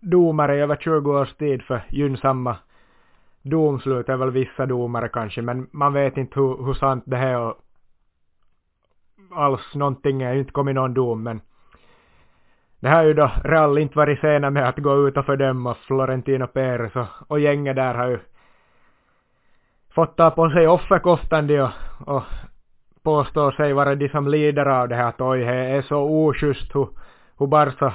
[0.00, 2.56] domare i över 20 års tid för gynnsamma
[3.42, 7.38] domslut, är väl vissa domare kanske, men man vet inte hur, hur sant det här
[7.38, 7.65] och
[9.30, 11.40] alls någonting är inte kommit någon dom, men
[12.80, 16.46] det har ju då Rall inte varit sena med att gå ut och fördöma Florentino
[16.46, 18.18] Perez och, och gänget där har ju
[19.94, 21.70] fått ta på sig offerkoftan och,
[22.06, 22.22] och
[23.02, 26.74] påstår sig vara de som lider av det här att oj, det är så oschysst
[26.74, 26.88] hur,
[27.38, 27.94] hur Barca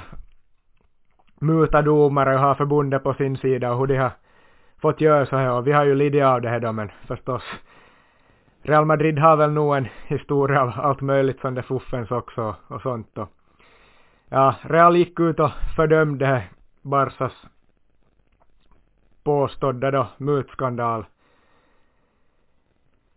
[1.40, 4.10] mutar domare och har förbundet på sin sida och hur de har
[4.80, 5.52] fått göra så här.
[5.52, 7.42] Och vi har ju lidit av det här då men förstås
[8.62, 12.82] Real Madrid har väl nog en historia av allt möjligt som det fuffens också och
[12.82, 13.28] sånt och
[14.28, 16.44] ja, Real gick ut och fördömde
[16.82, 17.46] Barsas
[19.24, 21.06] påstådda då mutskandal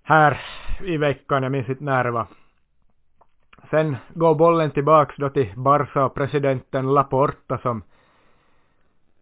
[0.04, 0.42] här
[0.84, 2.28] i veckan, jag minns inte när det var.
[3.70, 7.84] Sen går bollen tillbaks då till Barca och presidenten Laporta som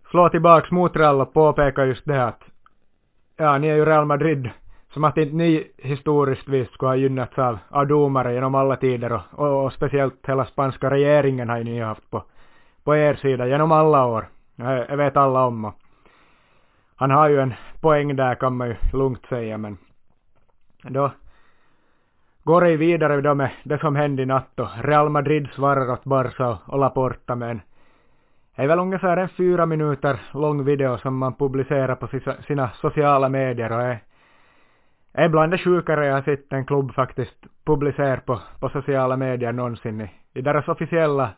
[0.10, 2.44] slår tillbaks mot Real och påpekar just det att
[3.38, 4.50] ja, ni är ju Real Madrid
[4.94, 9.12] som att inte ni historiskt visst skulle ha gynnats av, av domare genom alla tider
[9.14, 12.24] och, och, och speciellt hela spanska regeringen har ju ni haft på,
[12.84, 14.26] på er sida genom alla år.
[14.56, 15.74] Jag, vet alla om och
[16.96, 19.78] han har ju en poäng där kan man ju lugnt säga men
[20.84, 21.12] då
[22.44, 26.04] går det vidare då med det som hände i natt och Real Madrid svarar åt
[26.04, 27.62] Barca och Laporta med en
[28.56, 32.08] det är väl ungefär en fyra minuter lång video som man publicerar på
[32.48, 34.00] sina sociala medier och är,
[35.14, 39.52] är bland det sjukare jag har sett en klubb faktiskt publicera på, på sociala medier
[39.52, 41.30] någonsin i, i deras officiella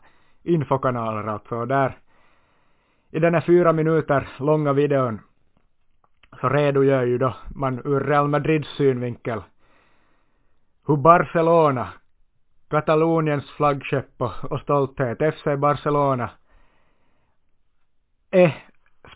[0.42, 1.66] infokanaler alltså.
[1.66, 1.98] Där.
[3.10, 5.20] I den här fyra minuter långa videon.
[6.40, 9.42] Så redogör ju då man ur Real Madrids synvinkel.
[10.86, 11.88] Hur Barcelona,
[12.68, 16.30] Kataloniens flaggskepp och stolthet, FC Barcelona,
[18.30, 18.64] är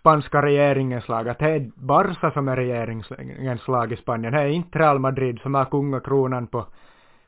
[0.00, 1.28] spanska regeringens lag.
[1.28, 4.32] Att det är Barca som är regeringens lag i Spanien.
[4.32, 6.66] Det är inte Real Madrid som har kungakronan på,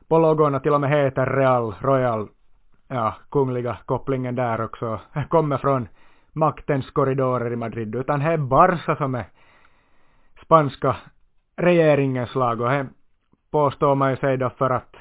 [0.07, 2.27] på logon och till och med heter Real Royal.
[2.87, 4.99] Ja, kungliga kopplingen där också.
[5.29, 5.87] Kommer från
[6.31, 7.95] maktens korridorer i Madrid.
[7.95, 9.25] Utan det är Barca som är
[10.43, 10.95] spanska
[11.55, 12.87] regeringens lag och det
[13.51, 14.95] påstår man ju sig då för att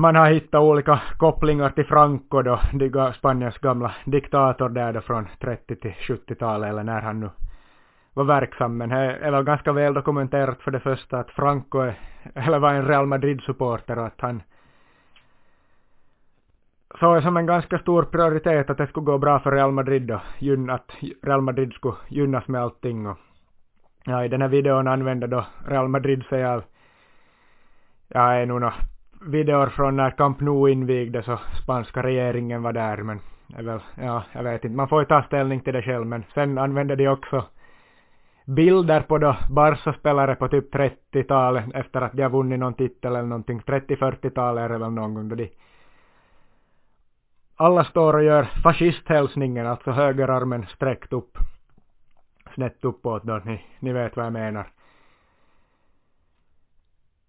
[0.00, 2.60] man har hittat olika kopplingar till Franco då,
[3.12, 7.30] Spaniens gamla diktator där då från 30 till 70-talet eller när han nu
[8.14, 8.76] var verksam.
[8.76, 11.98] Men det är väl ganska väl dokumenterat för det första att Franco är,
[12.34, 14.42] eller var en Real Madrid-supporter och att han
[17.00, 20.20] såg som en ganska stor prioritet att det skulle gå bra för Real Madrid då,
[20.72, 23.18] att Real Madrid skulle gynnas med allting och
[24.04, 26.62] ja, i den här videon använder då Real Madrid sig av
[28.08, 28.60] ja, är nog
[29.20, 33.20] videor från när Camp Nou invigdes och spanska regeringen var där men
[33.56, 36.24] är väl, ja, jag vet inte, man får ju ta ställning till det själv men
[36.34, 37.44] sen använde de också
[38.44, 43.28] bilder på då Barca-spelare på typ 30-talet efter att de har vunnit någon titel eller
[43.28, 45.50] någonting, 30-40-talet är det väl någon gång då de
[47.56, 51.38] alla står och gör fascisthälsningen, alltså högerarmen sträckt upp,
[52.54, 54.68] snett uppåt då, ni, ni vet vad jag menar.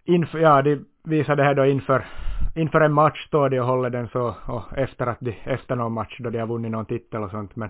[0.05, 2.05] Inför, ja, de visar det här då inför,
[2.55, 5.93] inför en match står de och håller den så, och efter att de, efter någon
[5.93, 7.69] match då de har vunnit någon titel och sånt, men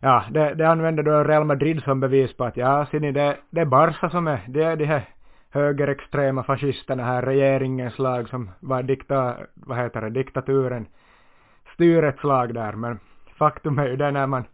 [0.00, 3.36] ja, det, det använder då Real Madrid som bevis på att ja, ser ni, det,
[3.50, 5.02] det är Barca som är, det är de här
[5.50, 10.86] högerextrema fascisterna här, regeringens lag som var dikta, vad heter det, diktaturen,
[11.74, 12.98] styrets lag där, men
[13.38, 14.44] faktum är ju det när man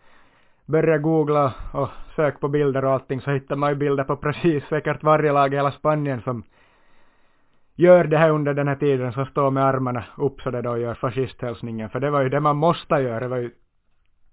[0.67, 4.65] börjar googla och söka på bilder och allting så hittar man ju bilder på precis
[4.65, 6.43] säkert varje lag i hela Spanien som
[7.77, 10.79] gör det här under den här tiden som står med armarna upp så det då
[10.79, 11.91] gör fascisthälsningen.
[11.91, 13.21] För det var ju det man måste göra.
[13.21, 13.51] Det var ju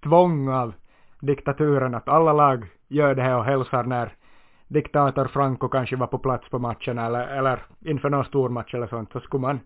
[0.03, 0.73] tvång av
[1.19, 4.13] diktaturen att alla lag gör det här och hälsar när
[4.67, 8.87] diktator Franco kanske var på plats på matchen eller, eller inför någon stor match eller
[8.87, 9.59] sånt så skulle man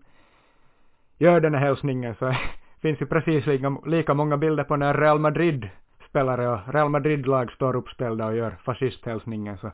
[1.18, 2.34] göra den här hälsningen så
[2.82, 5.68] finns ju precis lika, lika många bilder på när Real Madrid
[6.08, 9.70] spelare och Real Madrid-lag står uppställda och gör fascisthälsningen så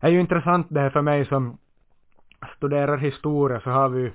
[0.00, 1.58] det är ju intressant det här för mig som
[2.56, 4.12] studerar historia så har vi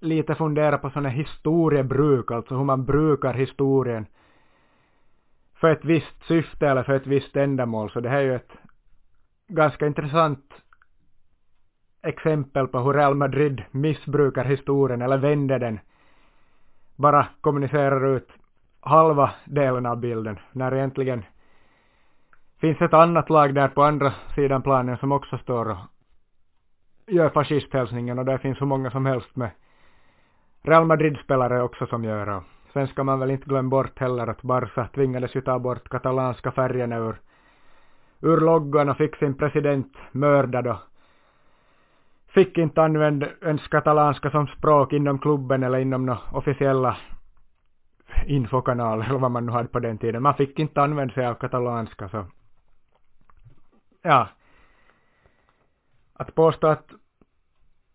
[0.00, 4.06] lite funderat på sådana historiebruk, alltså hur man brukar historien
[5.54, 7.90] för ett visst syfte eller för ett visst ändamål.
[7.90, 8.52] Så det här är ju ett
[9.48, 10.54] ganska intressant
[12.02, 15.80] exempel på hur Real Madrid missbrukar historien eller vänder den.
[16.96, 18.28] Bara kommunicerar ut
[18.80, 21.24] halva delen av bilden när egentligen
[22.60, 25.78] finns ett annat lag där på andra sidan planen som också står och
[27.10, 29.50] gör fascisthälsningen och det finns hur många som helst med
[30.62, 32.42] Real Madrid-spelare också som gör och
[32.72, 36.52] sen ska man väl inte glömma bort heller att Barca tvingades ju ta bort katalanska
[36.52, 37.16] färgerna ur,
[38.20, 40.78] ur loggan och fick sin president mördad och
[42.28, 46.96] fick inte använda ens katalanska som språk inom klubben eller inom några officiella
[48.26, 50.22] infokanaler eller vad man nu hade på den tiden.
[50.22, 52.24] Man fick inte använda sig av katalanska så
[54.02, 54.28] ja.
[56.20, 56.90] Att påstå att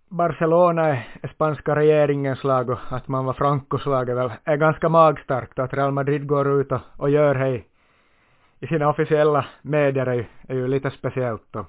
[0.09, 0.87] Barcelona
[1.21, 5.59] är spanska regeringens lag och att man var Francos lag är väl är ganska magstarkt
[5.59, 7.63] att Real Madrid går ut och, och gör det
[8.59, 11.65] i sina officiella medier är ju, är ju lite speciellt och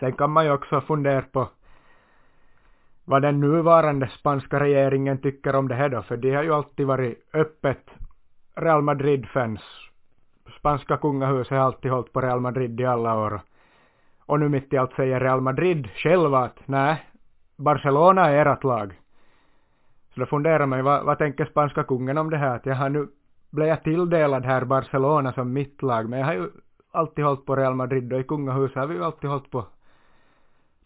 [0.00, 1.48] sen kan man ju också fundera på
[3.04, 6.86] vad den nuvarande spanska regeringen tycker om det här då, för de har ju alltid
[6.86, 7.90] varit öppet
[8.54, 9.60] Real Madrid-fans.
[10.58, 13.40] Spanska kungahuset har alltid hållit på Real Madrid i alla år.
[14.28, 17.06] Och nu mitt i allt säger Real Madrid själva att nej,
[17.56, 19.00] Barcelona är ert lag.
[20.14, 22.56] Så då funderar man ju, vad, vad tänker spanska kungen om det här?
[22.56, 23.08] Att jag har nu,
[23.50, 26.50] blev jag tilldelad här Barcelona som mitt lag, men jag har ju
[26.90, 29.66] alltid hållit på Real Madrid och i kungahuset har vi ju alltid hållit på,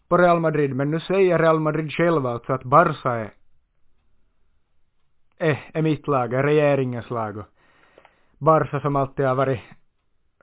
[0.07, 0.75] på Real Madrid.
[0.75, 3.33] Men nu säger Real Madrid själva alltså att Barca är,
[5.37, 7.37] är, är mitt lag, är regeringens lag.
[7.37, 7.47] Och
[8.37, 9.61] Barca som alltid har varit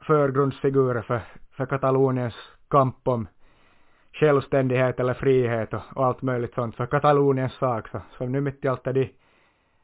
[0.03, 1.23] förgrundsfigurer för,
[1.57, 2.35] för Kataloniens
[2.71, 3.29] kamp om
[4.13, 8.65] självständighet eller frihet och, och allt möjligt sånt för Kataloniens sak så, så nu mitt
[8.65, 9.09] i allt är det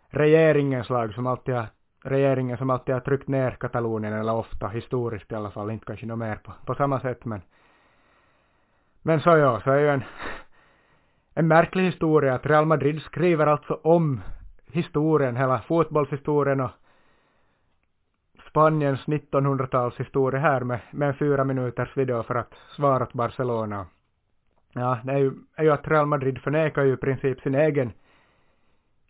[0.09, 1.66] regeringens lag som alltid har
[2.03, 6.07] regeringen som alltid har tryckt ner Katalonien eller ofta historiskt i alla fall, inte kanske
[6.07, 7.41] något mer på, på samma sätt men
[9.03, 10.05] men så ja, så är ju en
[11.39, 14.20] en märklig historia att Real Madrid skriver alltså om
[14.72, 16.70] historien, hela fotbollshistorien och
[18.57, 23.86] Spaniens 1900-talshistoria här med, med en fyra minuters video för att svara åt Barcelona.
[24.72, 27.92] Ja, det är ju, är ju att Real Madrid förnekar ju i princip sin egen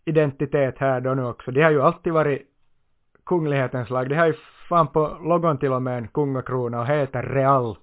[0.05, 1.51] identitet här då nu också.
[1.51, 2.41] De har ju alltid varit
[3.25, 4.09] kunglighetens lag.
[4.09, 4.33] De har ju
[4.69, 7.77] fan på logon till och med en kungakrona och heter Real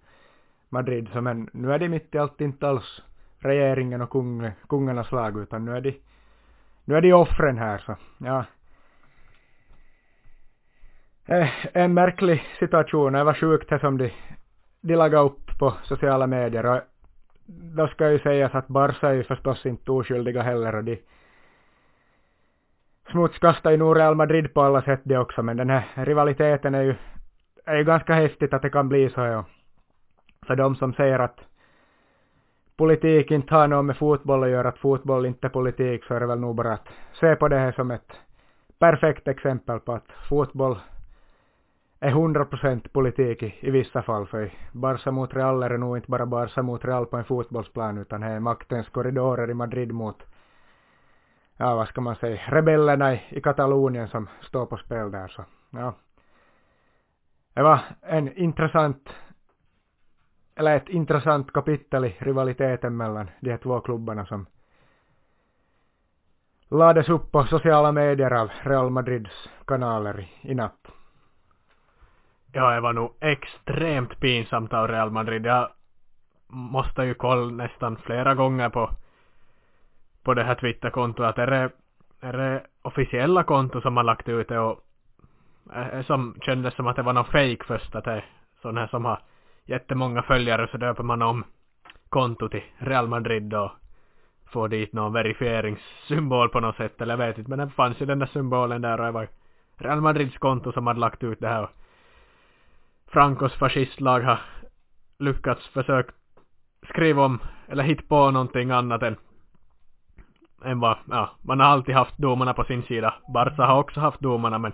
[0.69, 1.09] Madrid.
[1.13, 3.03] Så men nu är de mitt i allt inte alls
[3.39, 6.01] regeringen och kung, kungarnas lag utan nu är de,
[6.85, 8.45] nu är de offren här så ja.
[11.27, 13.13] Eh, en märklig situation.
[13.13, 14.13] Det var sjukt det som de,
[14.81, 16.81] de lagade upp på sociala medier och
[17.47, 20.99] då ska ju sägas att Barca är ju förstås inte oskyldiga heller och de
[23.11, 26.83] smutskastar ju nog Real Madrid på alla sätt det också men den här rivaliteten är
[26.83, 26.95] ju,
[27.65, 29.45] är ju ganska häftigt att det kan bli så ja.
[30.47, 31.41] För de som säger att
[32.77, 36.21] politik inte har något med fotboll att göra, att fotboll inte är politik, så är
[36.21, 36.89] det väl nog bara att
[37.21, 38.13] se på det här som ett
[38.79, 40.79] perfekt exempel på att fotboll
[42.05, 44.27] är 100% politik i, i vissa fall.
[44.27, 47.99] För Barca mot Real är det nog inte bara Barca mot Real på en fotbollsplan,
[47.99, 50.23] utan det är maktens korridorer i Madrid mot,
[51.57, 55.29] ja vad ska man säga, rebellerna i, i Katalonien som står på spel där.
[55.29, 55.95] Så, ja.
[57.55, 59.09] Det var en intressant
[60.55, 64.47] eller ett intressant kapitel i rivaliteten mellan de här två klubbarna som
[66.69, 70.91] lades upp på sociala medier av Real Madrids kanaler i, i natt.
[72.57, 75.47] Ja, det var nog extremt pinsamt av Real Madrid.
[75.47, 75.69] Jag
[76.49, 78.91] måste ju kolla nästan flera gånger på
[80.23, 81.71] på det här Twitterkontot att är det,
[82.21, 84.81] är det officiella konto som har lagt ut det och
[86.07, 88.25] som kändes som att det var någon fake först att det är
[88.63, 89.19] sådana här som har
[89.65, 91.45] jättemånga följare så döper man om
[92.09, 93.71] konto till Real Madrid och
[94.47, 98.07] får dit någon verifieringssymbol på något sätt eller jag vet inte men det fanns ju
[98.07, 99.29] den där symbolen där och det var
[99.77, 101.71] Real Madrids konto som hade lagt ut det här och
[103.15, 104.41] Francos fascistlag har
[105.19, 106.13] lyckats försöka
[106.89, 107.39] skriva om
[107.69, 109.17] eller hitta på någonting annat än
[110.65, 113.15] än vad, ja, man har alltid haft domarna på sin sida.
[113.35, 114.73] Barca har också haft domarna men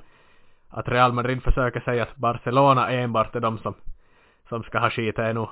[0.68, 3.74] att Real Madrid försöker säga att Barcelona enbart är de som
[4.48, 5.48] som ska ha skit är nog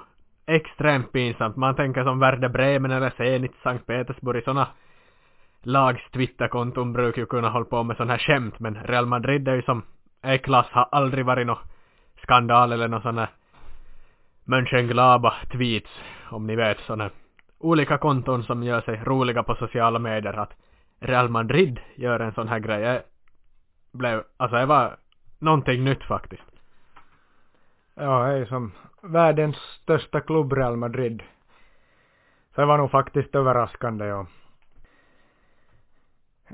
[0.46, 1.56] extremt pinsamt.
[1.56, 4.68] Man tänker som Werder Bremen eller Zenit, Sankt Petersburg, sådana
[5.62, 9.54] lags Twitterkonton brukar ju kunna hålla på med sådana här skämt, men Real Madrid är
[9.54, 9.82] ju som
[10.22, 11.77] är klass, har aldrig varit något
[12.28, 13.30] skandal eller någon sån här
[14.44, 15.90] Mönchengladbach tweets,
[16.30, 17.10] om ni vet såna
[17.58, 20.52] olika konton som gör sig roliga på sociala medier att
[21.00, 22.80] Real Madrid gör en sån här grej.
[22.80, 23.02] Jag
[23.92, 24.96] blev, alltså det var
[25.38, 26.42] någonting nytt faktiskt.
[27.94, 28.72] Ja, det är som
[29.02, 31.22] världens största klubb Real Madrid.
[32.54, 34.26] Så det var nog faktiskt överraskande, ja.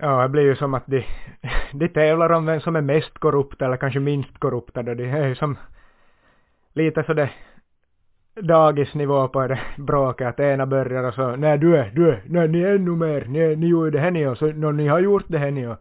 [0.01, 1.05] Ja, det blir ju som att de,
[1.73, 4.75] de tävlar om vem som är mest korrupt eller kanske minst korrupt.
[4.75, 5.57] Det är ju som
[6.75, 7.33] lite sådär
[8.35, 12.49] dagisnivå på det bråket att ena börjar och så nej du är, du är, nej
[12.49, 15.01] ni är ännu mer, ni, ni gjorde det här ni och så, no, ni har
[15.01, 15.77] gjort det här ni och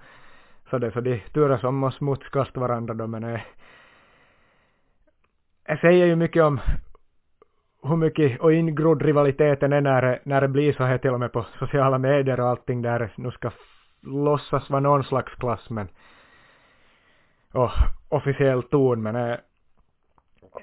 [0.70, 3.41] så det så de turas om och smutskast varandra då men det
[5.68, 6.59] jag säger ju mycket om
[7.84, 11.32] hur mycket och ingrodd rivaliteten är när, när det blir så här till och med
[11.32, 13.51] på sociala medier och allting där nu ska
[14.04, 15.88] låtsas vara någon slags klass men
[17.54, 17.72] och
[18.10, 19.38] officiell ton men äh,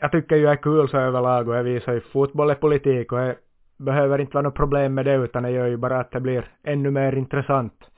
[0.00, 3.12] jag tycker ju det är kul så överlag och jag visar ju fotboll är politik
[3.12, 3.36] och det
[3.76, 6.48] behöver inte vara något problem med det utan det gör ju bara att det blir
[6.62, 7.90] ännu mer intressant.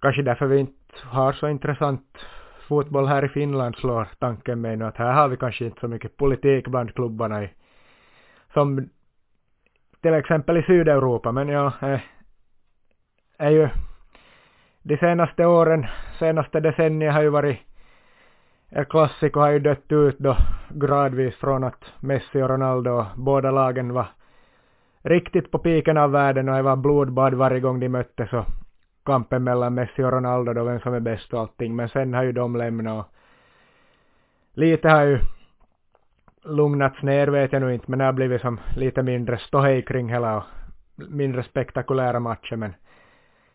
[0.00, 2.18] Kanske därför vi inte har så intressant
[2.68, 5.88] fotboll här i Finland slår tanken mig nu att här har vi kanske inte så
[5.88, 7.50] mycket politik bland klubbarna i,
[8.54, 8.88] som
[10.00, 12.04] till exempel i Sydeuropa, men ja, är,
[13.38, 13.68] är ju
[14.82, 15.86] de senaste åren,
[16.18, 17.58] senaste decennier har ju varit
[18.74, 20.36] El Clasico har ju dött ut då
[20.70, 24.06] gradvis från att Messi och Ronaldo, båda lagen var
[25.02, 28.44] riktigt på piken av världen och det var blodbad varje gång de möttes och
[29.04, 31.76] kampen mellan Messi och Ronaldo då, vem som är bäst och allting.
[31.76, 33.12] Men sen har ju de lämnat och
[34.54, 35.18] lite har ju
[36.44, 40.08] lugnats ner vet jag nu inte, men det har blivit som lite mindre ståhej kring
[40.08, 40.44] hela och
[40.96, 42.56] mindre spektakulära matcher.
[42.56, 42.74] Men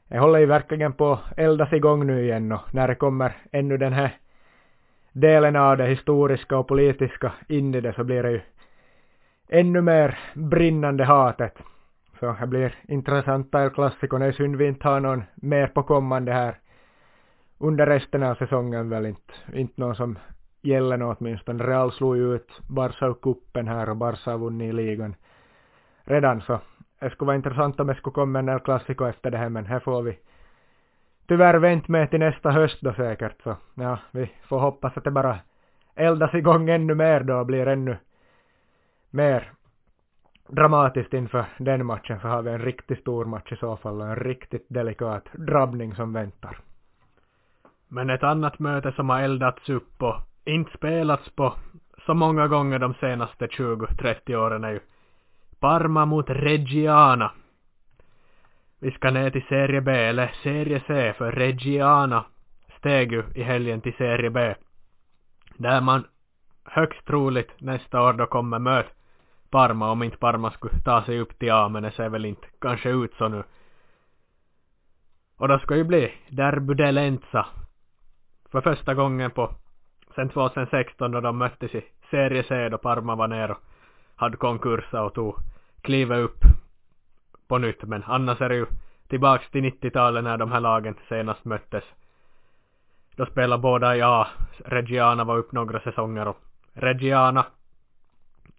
[0.07, 3.77] jag håller ju verkligen på att eldas igång nu igen och när det kommer ännu
[3.77, 4.17] den här
[5.11, 8.41] delen av det historiska och politiska in i det så blir det ju
[9.49, 11.57] ännu mer brinnande hatet.
[12.19, 14.17] Så det blir intressanta El Clasico.
[14.17, 16.59] Det är synd vi inte har någon mer på kommande här
[17.57, 20.17] under resten av säsongen väl inte, inte någon som
[20.61, 21.63] gäller något åtminstone.
[21.63, 25.15] Real slog ju ut Barca ur kuppen här och Barca har vunnit i ligan
[26.03, 26.59] redan så
[26.99, 29.65] det skulle vara intressant om det skulle komma en El Clasico efter det här men
[29.65, 30.19] här får vi
[31.27, 35.11] tyvärr vänt med till nästa höst då säkert så ja, vi får hoppas att det
[35.11, 35.39] bara
[35.95, 37.97] eldas igång ännu mer då och blir ännu
[39.09, 39.51] mer
[40.47, 44.07] dramatiskt inför den matchen så har vi en riktigt stor match i så fall och
[44.07, 46.59] en riktigt delikat drabbning som väntar.
[47.87, 51.53] Men ett annat möte som har eldats upp och inte spelats på
[52.05, 54.79] så många gånger de senaste 20-30 åren är ju
[55.59, 57.31] Parma mot Reggiana.
[58.79, 62.25] Vi ska ner till serie B, eller serie C, för Reggiana
[62.77, 64.55] steg ju i helgen till serie B.
[65.57, 66.03] Där man
[66.63, 68.89] högst troligt nästa år då kommer möta
[69.49, 72.47] Parma om inte Parma skulle ta sig upp till A men det ser väl inte
[72.61, 73.43] kanske ut så nu.
[75.37, 77.45] Och då ska ju bli Derby de Lenza.
[78.51, 79.55] För första gången på
[80.15, 83.57] sen 2016 då de möttes i serie C då Parma var ner och
[84.17, 85.35] hade konkursat och tog
[85.81, 86.39] kliva upp
[87.47, 88.65] på nytt men annars är det ju
[89.07, 91.83] tillbaks till 90-talet när de här lagen senast möttes.
[93.15, 94.27] Då spelade båda i A.
[94.65, 96.37] Reggiana var upp några säsonger och
[96.73, 97.45] Reggiana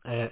[0.04, 0.30] är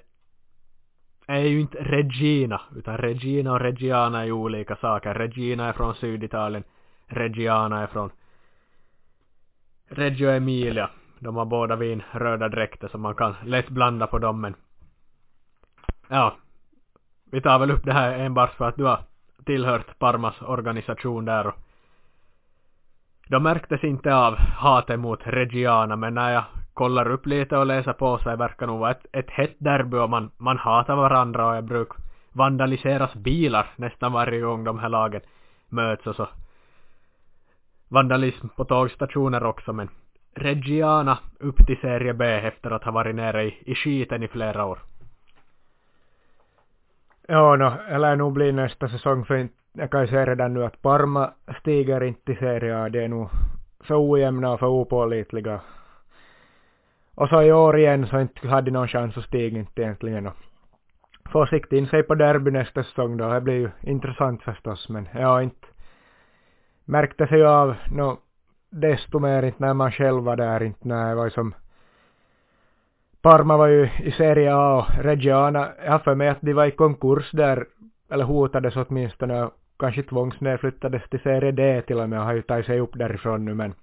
[1.27, 5.15] är ju inte Regina, utan Regina och Reggiana är ju olika saker.
[5.15, 6.65] Regina är från Syditalien,
[7.07, 8.11] Reggiana är från
[9.89, 10.91] Reggio Emilia.
[11.19, 14.55] De har båda vin röda dräkter så man kan lätt blanda på dem men
[16.09, 16.37] ja,
[17.31, 19.01] vi tar väl upp det här enbart för att du har
[19.45, 21.55] tillhört Parmas organisation där och
[23.29, 26.45] de märktes inte av hatet mot Reggiana men när jag
[26.75, 30.11] kollar upp lite och läser på sig verkar nog vara ett, ett hett derby och
[30.11, 31.97] man, man hatar varandra och jag brukar
[32.33, 35.21] vandaliseras bilar nästan varje gång de här lagen
[35.69, 36.29] möts och så
[37.89, 39.89] vandalism på tågstationer också men
[40.35, 44.65] Reggiana upp till serie B efter att ha varit nere i, i skiten i flera
[44.65, 44.79] år.
[47.29, 50.83] Ja, no, lär nog bli nästa säsong för jag kan ju säga redan nu att
[50.83, 52.89] Parma stiger inte i serie A.
[52.89, 53.29] Det är nog
[53.81, 55.61] för ojämna och för opålitliga
[57.15, 60.27] och så i år igen så inte hade någon chans att stiga inte egentligen.
[60.27, 60.35] Och
[61.33, 63.29] få sikta in sig på derby nästa säsong då.
[63.29, 65.67] Det blir ju intressant förstås men jag har inte
[66.85, 68.19] märkte sig av no,
[68.71, 71.55] desto mer inte när man själv var där inte när jag var som
[73.27, 76.67] Parma var ju i Serie A och Reggiana, jag har för mig att de var
[76.67, 77.67] i konkurs där,
[78.11, 82.43] eller hotades åtminstone och kanske tvångsnedflyttades till Serie D till och med och har ju
[82.43, 83.75] tagit sig upp därifrån nu men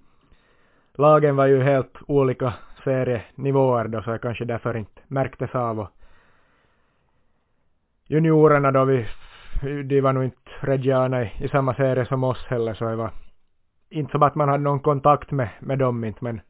[0.94, 2.52] lagen var ju helt olika
[2.84, 5.80] serienivåer då så jag kanske därför inte märktes av.
[5.80, 5.88] Och
[8.06, 9.06] juniorerna då vi,
[9.84, 13.10] de var nog inte Reggiana i, i samma serie som oss heller så det var
[13.90, 16.40] inte som att man hade någon kontakt med, med dem inte men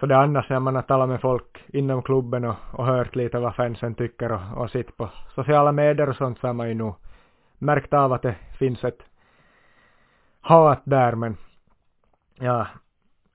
[0.00, 3.38] så det annars när man har talat med folk inom klubben och, och hört lite
[3.38, 6.74] vad fansen tycker och, och sitt på sociala medier och sånt så har man ju
[6.74, 6.94] nog
[7.58, 9.02] märkt av att det finns ett
[10.40, 11.36] hat där men
[12.34, 12.66] ja,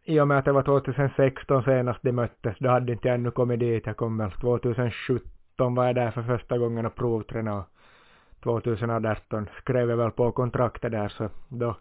[0.05, 3.31] i och med att det var 2016 senast de möttes, då hade inte jag ännu
[3.31, 3.85] kommit dit.
[3.85, 9.89] Jag kom väl 2017 var jag där för första gången och provtränade och 2018 skrev
[9.89, 11.75] jag väl på kontraktet där så då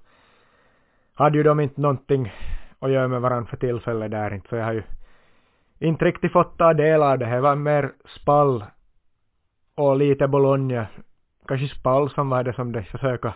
[1.14, 2.32] hade ju de inte någonting
[2.82, 4.82] och gör med varandra för tillfället där inte så jag har ju
[5.78, 7.26] inte riktigt fått ta del av det.
[7.26, 8.64] Det var mer spall
[9.74, 10.86] och lite Bologna.
[11.48, 13.34] Kanske spall som var det som de försökte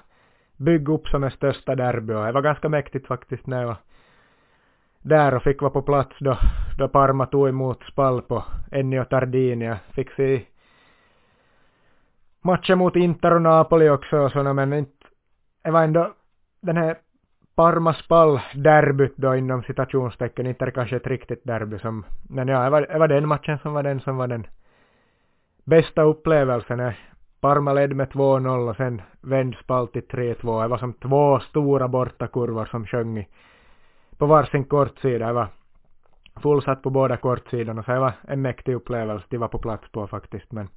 [0.57, 3.77] bygga upp som det största derby och det var ganska mäktigt faktiskt när jag var
[5.03, 6.39] där och fick vara på plats då,
[6.79, 9.65] då Parma tog emot spall på Ennio Tardini.
[9.65, 10.43] Jag fick se
[12.43, 15.07] matchen mot Inter och Napoli också och sådana men inte,
[15.63, 16.15] det var ändå
[16.61, 16.97] den här
[17.57, 22.99] Parmaspall-derbyt då inom citationstecken, inte kanske ett riktigt derby som, men ja, det var, det
[22.99, 24.47] var den matchen som var den som var den
[25.65, 26.93] bästa upplevelsen.
[27.41, 30.63] Parma ledde med 2-0 och sen vänds Spall till 3-2.
[30.63, 33.29] Det var som två stora bortakurvor som sjöng i
[34.19, 35.27] på varsin kortsida.
[35.27, 35.49] Det var
[36.43, 40.07] fullsatt på båda kortsidorna så det var en mäktig upplevelse de var på plats på
[40.07, 40.69] faktiskt men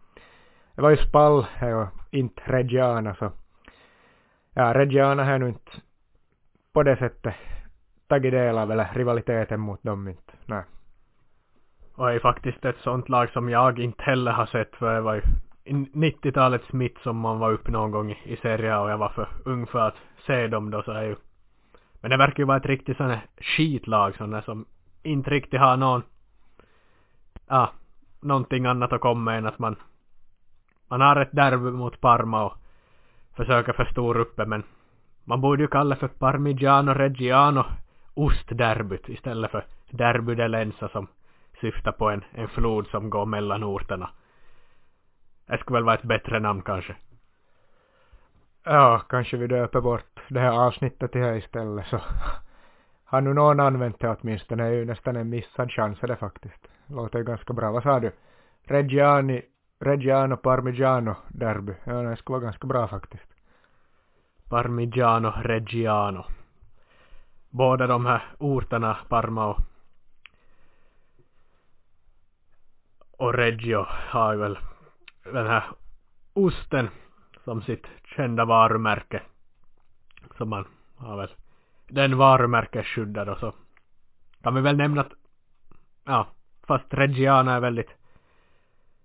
[0.76, 3.32] det var ju Spall och inte Reggiana så
[4.54, 5.72] ja Reggiana har nu inte
[6.80, 7.36] på det sättet
[8.08, 10.64] tagit del av eller rivaliteten mot dem inte, nej.
[11.96, 15.16] Och är faktiskt ett sånt lag som jag inte heller har sett för det var
[15.16, 15.22] ju
[15.94, 19.68] 90-talets mitt som man var uppe någon gång i Serie och jag var för ung
[19.68, 19.96] för att
[20.28, 21.16] se dem då så är ju
[22.02, 24.66] men det verkar ju vara ett riktigt sånt här skitlag sån som
[25.04, 26.02] inte riktigt har någon
[27.48, 27.74] ja, ah,
[28.20, 29.76] någonting annat att komma än att man
[30.88, 32.58] man har ett derby mot Parma och
[33.36, 34.64] försöker förstora uppe men
[35.30, 37.66] man borde ju kalla för Parmigiano Reggiano
[38.14, 41.08] ostderbyt istället för Derby de Lenza som
[41.62, 44.10] syftar på en, en flod som går mellan orterna.
[45.46, 46.96] Det skulle väl vara ett bättre namn kanske.
[48.64, 52.02] Ja, kanske vi döper bort det här avsnittet till här istället så
[53.06, 54.64] har nu någon använt det åtminstone.
[54.64, 56.68] Det är ju nästan en missad chans är det faktiskt.
[56.86, 57.72] Låter ju ganska bra.
[57.72, 58.12] Vad sa du?
[58.64, 59.42] Reggiani,
[59.80, 61.74] Reggiano Parmigiano derby.
[61.84, 63.29] Ja, det skulle vara ganska bra faktiskt.
[64.50, 66.26] Parmigiano Reggiano.
[67.50, 69.60] Båda de här orterna, Parma och,
[73.12, 74.60] och Reggio, har ju väl
[75.24, 75.64] den här
[76.34, 76.90] osten
[77.44, 79.22] som sitt kända varumärke.
[80.38, 81.30] Som man har väl
[81.88, 83.54] den varumärkesskyddad och så
[84.44, 85.14] kan vi väl nämna att
[86.04, 86.28] ja,
[86.68, 87.99] fast Reggiana är väldigt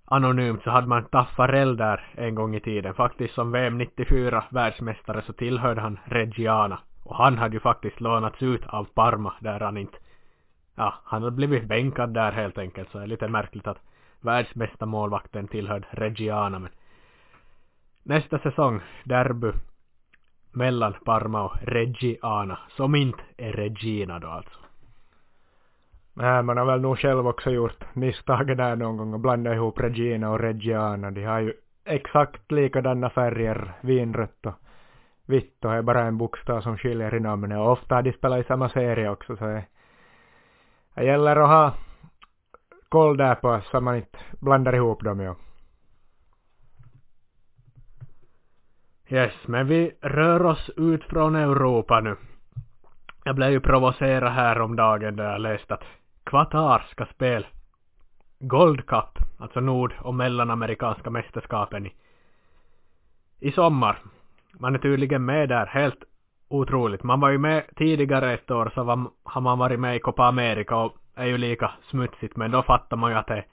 [0.04, 2.94] anonymt så hade man Taffarel där en gång i tiden.
[2.94, 6.78] Faktiskt som VM 94 världsmästare så tillhörde han Reggiana.
[7.04, 9.98] Och han hade ju faktiskt lånats ut av Parma där han inte
[10.74, 13.78] Ja, han hade blivit bänkad där helt enkelt så det är lite märkligt att
[14.20, 16.70] världsbästa målvakten tillhörde Reggiana men
[18.02, 19.52] nästa säsong, derby
[20.52, 24.58] mellan Parma och Reggiana, som inte är Regina då alltså.
[26.16, 29.80] Nej, man har väl nog själv också gjort misstaget där någon gång och blandat ihop
[29.80, 31.10] Regina och Reggiana.
[31.10, 31.52] De har ju
[31.84, 34.54] exakt likadana färger, vinrött och
[35.26, 38.40] vitt och är bara en bokstav som skiljer i namnet och ofta har de spelat
[38.40, 39.64] i samma serie också så det,
[40.94, 41.74] det gäller att ha
[42.88, 45.34] koll där på så man inte blandar ihop dem ju.
[49.08, 52.16] Yes, men vi rör oss ut från Europa nu.
[53.24, 55.84] Jag blev ju provocerad här om dagen där jag läste att
[56.24, 57.46] kvatarska ska spela
[58.38, 61.92] Gold Cup, alltså Nord- och Mellanamerikanska mästerskapen i,
[63.40, 63.98] i sommar.
[64.52, 66.04] Man är tydligen med där, helt
[66.48, 67.02] otroligt.
[67.02, 70.24] Man var ju med tidigare ett år så var, har man varit med i Copa
[70.24, 73.44] America och är ju lika smutsigt men då fattar man ju att det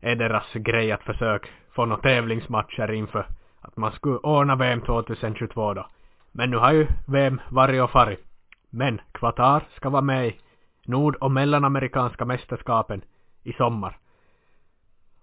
[0.00, 3.26] är deras grej att försöka få några tävlingsmatcher inför
[3.60, 5.86] att man skulle ordna VM 2022 då.
[6.32, 8.26] Men nu har ju VM varit och farit.
[8.70, 10.40] Men Qatar ska vara med i
[10.86, 13.02] Nord- och Mellanamerikanska mästerskapen
[13.42, 13.98] i sommar.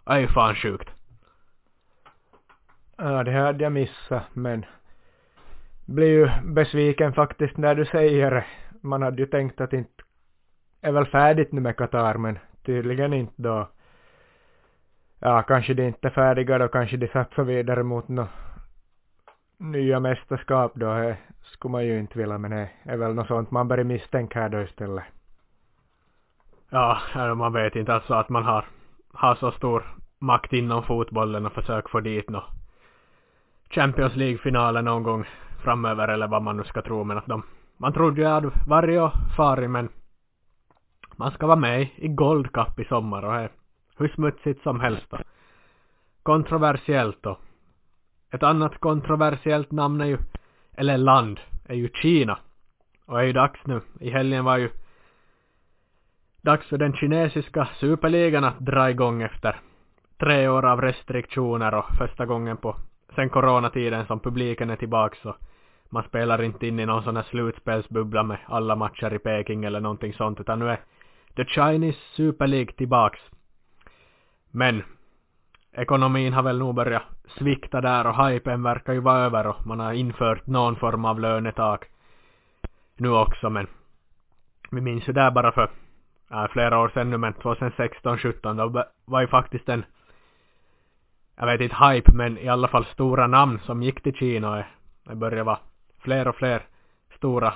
[0.05, 0.89] Det är ju fan sjukt.
[2.97, 4.65] Ja, det hade jag missat, men
[5.85, 8.45] blir ju besviken faktiskt när du säger det.
[8.81, 10.03] Man hade ju tänkt att det inte
[10.81, 13.69] är väl färdigt nu med Qatar, men tydligen inte då.
[15.19, 18.27] Ja, kanske de inte är färdiga då, kanske de satsar vidare mot nå
[19.57, 20.93] nya mästerskap då.
[20.93, 24.41] Det skulle man ju inte vilja, men det är väl något sånt man börjar misstänka
[24.41, 25.03] här då istället.
[26.69, 26.99] Ja,
[27.35, 28.65] man vet inte alltså att man har,
[29.13, 29.83] har så stor
[30.19, 32.43] makt inom fotbollen och försöker få dit nå
[33.69, 35.25] Champions League-finaler någon gång
[35.63, 37.43] framöver eller vad man nu ska tro men att de
[37.77, 39.89] man trodde ju att varje och farit men
[41.15, 43.51] man ska vara med i Gold Cup i sommar och det är
[43.97, 45.17] hur smutsigt som helst då.
[46.23, 47.37] Kontroversiellt då.
[48.31, 50.17] Ett annat kontroversiellt namn är ju,
[50.73, 52.39] eller land, är ju Kina.
[53.05, 53.81] Och är ju dags nu.
[53.99, 54.69] I helgen var ju
[56.41, 59.55] dags för den kinesiska superligan att dra igång efter
[60.19, 62.75] tre år av restriktioner och första gången på
[63.15, 65.35] sen coronatiden som publiken är tillbaka så
[65.89, 69.79] man spelar inte in i någon sån här slutspelsbubbla med alla matcher i Peking eller
[69.79, 70.79] någonting sånt utan nu är
[71.35, 73.19] The Chinese Super League tillbaks.
[74.51, 74.83] Men
[75.71, 77.03] ekonomin har väl nog börjat
[77.37, 81.19] svikta där och hypen verkar ju vara över och man har infört någon form av
[81.19, 81.85] lönetak
[82.97, 83.67] nu också men
[84.71, 85.69] vi minns ju där bara för
[86.29, 89.85] ja, flera år sedan nu men 2016, 17 då var ju faktiskt en
[91.35, 94.57] jag vet inte hype men i alla fall stora namn som gick till Kina.
[94.57, 94.63] Och
[95.03, 95.59] det började vara
[95.99, 96.63] fler och fler
[97.15, 97.53] stora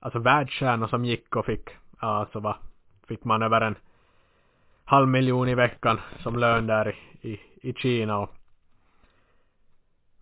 [0.00, 1.68] alltså världsstjärnor som gick och fick
[2.00, 2.56] ja, alltså va,
[3.08, 3.74] fick man över en
[4.84, 8.18] halv miljon i veckan som lön där i, i, i Kina.
[8.18, 8.34] Och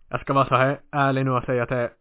[0.09, 1.91] jag ska vara så här ärlig nu och säga att det är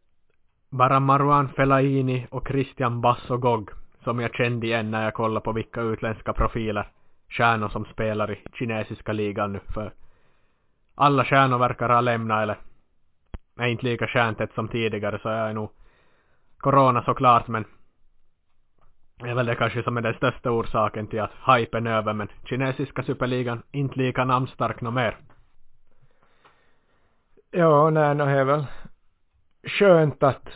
[0.70, 3.70] bara Marwan Fellaini och Christian Bassogog
[4.06, 6.88] som jag kände igen när jag kollade på vilka utländska profiler
[7.28, 9.92] stjärnor som spelar i kinesiska ligan nu för
[10.94, 12.58] alla stjärnor verkar ha lämnat eller
[13.58, 15.70] är inte lika stjärntätt som tidigare så jag är nog
[16.58, 17.64] corona såklart men
[19.16, 22.12] det är väl det kanske som är den största orsaken till att hypen är över
[22.12, 25.16] men kinesiska superligan inte lika namnstark nå mer.
[27.50, 28.66] Ja, nej, no, det är väl
[29.62, 30.48] skönt att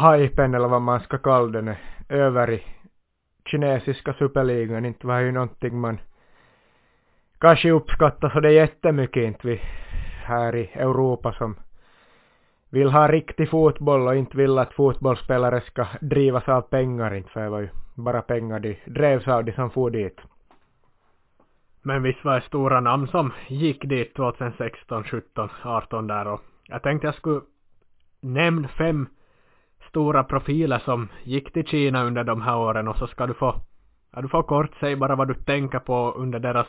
[0.00, 1.78] hypen eller vad man ska kalla den är
[2.12, 2.62] över i
[3.44, 4.84] kinesiska superligan.
[4.84, 6.00] Inte var ju någonting man
[7.38, 9.60] kanske uppskattar så det är jättemycket inte vi
[10.24, 11.56] här i Europa som
[12.70, 17.42] vill ha riktig fotboll och inte vill att fotbollsspelare ska drivas av pengar inte för
[17.42, 20.20] det var ju bara pengar de drevs av de som for dit.
[21.82, 26.82] Men visst var det stora namn som gick dit 2016, 17, 18 där och jag
[26.82, 27.40] tänkte jag skulle
[28.20, 29.06] nämna fem
[29.92, 33.60] stora profiler som gick till Kina under de här åren och så ska du få,
[34.10, 36.66] ja, du får kort säga bara vad du tänker på under deras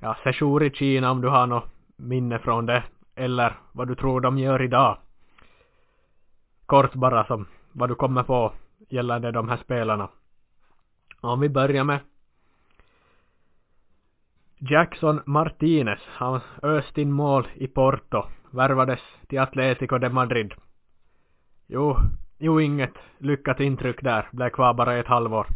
[0.00, 2.82] ja, session i Kina om du har något minne från det
[3.14, 4.98] eller vad du tror de gör idag.
[6.66, 8.52] Kort bara som vad du kommer på
[8.88, 10.08] gällande de här spelarna.
[11.20, 12.00] Om vi börjar med
[14.58, 20.54] Jackson Martinez, han öste in mål i Porto, värvades till Atletico de Madrid.
[21.66, 21.96] Jo,
[22.38, 25.46] jo inget lyckat intryck där, blev kvar bara ett halvår.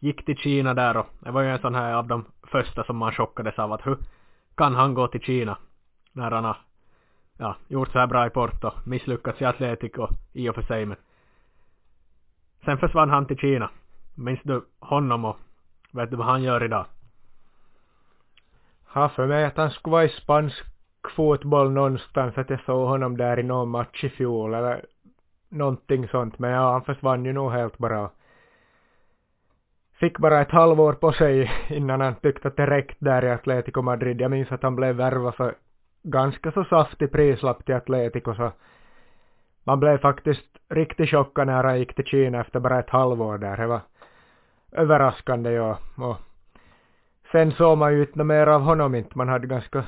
[0.00, 2.96] Gick till Kina där och det var ju en sån här av de första som
[2.96, 3.98] man chockades av att hur
[4.54, 5.58] kan han gå till Kina
[6.12, 6.56] när han har
[7.38, 10.96] ja, gjort så här bra i Porto, misslyckats i Atletico i och för sig men
[12.64, 13.70] sen försvann han till Kina.
[14.14, 15.36] Minns du honom och
[15.92, 16.86] vet du vad han gör idag?
[18.90, 20.64] har för mig att han skulle vara i spansk
[21.16, 24.86] fotboll någonstans, att jag såg honom där i någon match i fjol eller
[25.50, 28.10] någonting sånt, men ja, han försvann ju nog helt bara.
[29.92, 33.82] Fick bara ett halvår på sig innan han tyckte att det räckte där i Atletico
[33.82, 34.20] Madrid.
[34.20, 35.54] Jag minns att han blev värvad för
[36.02, 38.52] ganska så saftig prislapp till Atletico så
[39.64, 43.56] man blev faktiskt riktigt chockad när han gick till Kina efter bara ett halvår där.
[43.56, 43.80] Det var
[44.72, 45.78] överraskande ja.
[45.96, 46.16] Och
[47.32, 49.18] sen såg man ju inte mer av honom inte.
[49.18, 49.84] Man hade ganska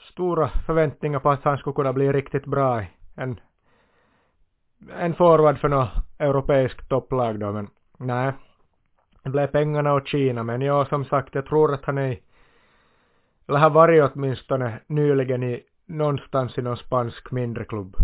[0.00, 3.40] stora förväntningar på att han skulle kunna bli riktigt bra i en,
[4.98, 8.32] en forward för något europeiskt topplag då, men nej.
[9.22, 12.18] Det blev pengarna åt Kina, men ja, som sagt, jag tror att han är
[13.48, 17.96] eller har varit åtminstone nyligen i någonstans i någon spansk mindre klubb.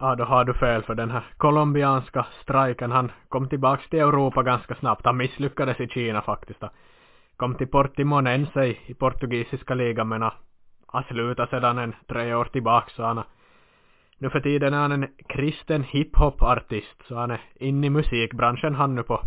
[0.00, 4.42] Ja, då har du fel för den här colombianska strejken, han kom tillbaks till Europa
[4.42, 5.06] ganska snabbt.
[5.06, 6.62] Han misslyckades i Kina faktiskt
[7.38, 10.22] kom till Portimonense i portugisiska ligan men
[10.86, 13.22] han slutade sedan en tre år tillbaka så han
[14.18, 18.94] nu för tiden är han en kristen hiphop-artist så han är inne i musikbranschen han
[18.94, 19.20] nu på,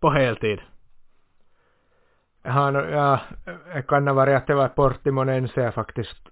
[0.00, 0.60] på heltid.
[2.42, 3.20] Han, ja,
[3.74, 6.28] det kan ha varit att det var Portimonense jag faktiskt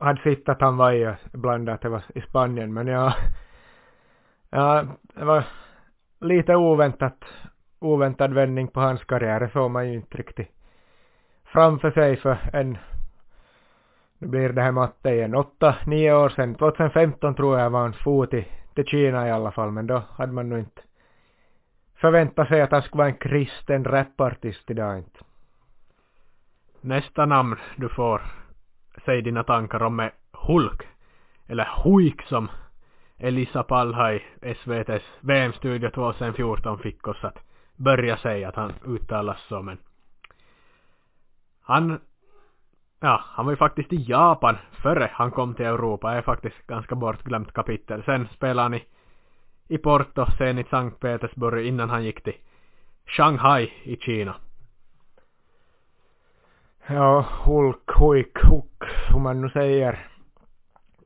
[0.00, 3.14] hade sett att han var i ibland att det var i Spanien men ja,
[4.50, 5.44] ja, det var
[6.20, 7.24] lite oväntat
[7.78, 10.50] oväntad vändning på hans karriär, det såg man ju inte riktigt
[11.44, 12.78] framför sig för en,
[14.18, 17.92] nu blir det här matte igen, åtta, nio år sedan, 2015 tror jag var han
[17.92, 18.46] fot i
[18.76, 20.82] till Kina i alla fall, men då hade man nog inte
[21.94, 25.18] förväntat sig att han skulle vara en kristen rapartist idag inte.
[26.80, 28.22] Nästa namn du får,
[29.04, 30.82] säg dina tankar om är Hulk,
[31.46, 32.48] eller Huik som
[33.18, 37.38] Elisa Palhaj, SVTs VM-studio 2014 fick oss att
[37.76, 39.78] börja säga att han uttalas så men
[41.60, 42.00] han
[43.00, 46.66] ja, han var ju faktiskt i Japan före han kom till Europa, Det är faktiskt
[46.66, 48.02] ganska bortglömt kapitel.
[48.02, 48.84] Sen spelade han i,
[49.68, 52.36] i Porto, sen i Sankt Petersburg innan han gick till
[53.06, 54.34] Shanghai i Kina.
[56.86, 60.08] Ja, Hulk, Huik, Huk, hur man nu säger.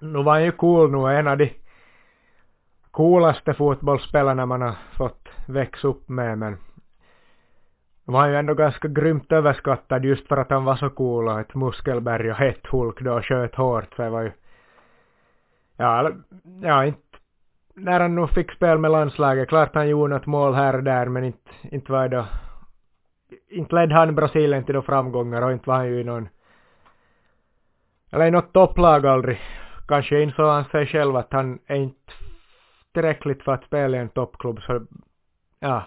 [0.01, 1.53] Nu var han ju cool nu, en av de
[2.91, 6.57] coolaste fotbollsspelarna man har fått växa upp med men
[8.15, 11.41] han var ju ändå ganska grymt överskattad just för att han var så cool och
[11.41, 14.33] ett muskelberg och hett Hulk då sköt hårt så det var ju
[15.77, 16.11] ja,
[16.63, 17.01] ja inte
[17.75, 21.07] när han nu fick spel med landslaget, klart han gjorde något mål här och där
[21.07, 22.27] men inte, inte var det
[23.49, 26.29] inte ledde han Brasilien till då framgångar och inte var han ju i någon
[28.11, 29.41] eller i något topplag aldrig.
[29.89, 32.13] Kanske insåg han sig själv att han är inte
[32.93, 34.87] tillräckligt för att spela i en toppklubb så
[35.61, 35.85] ja.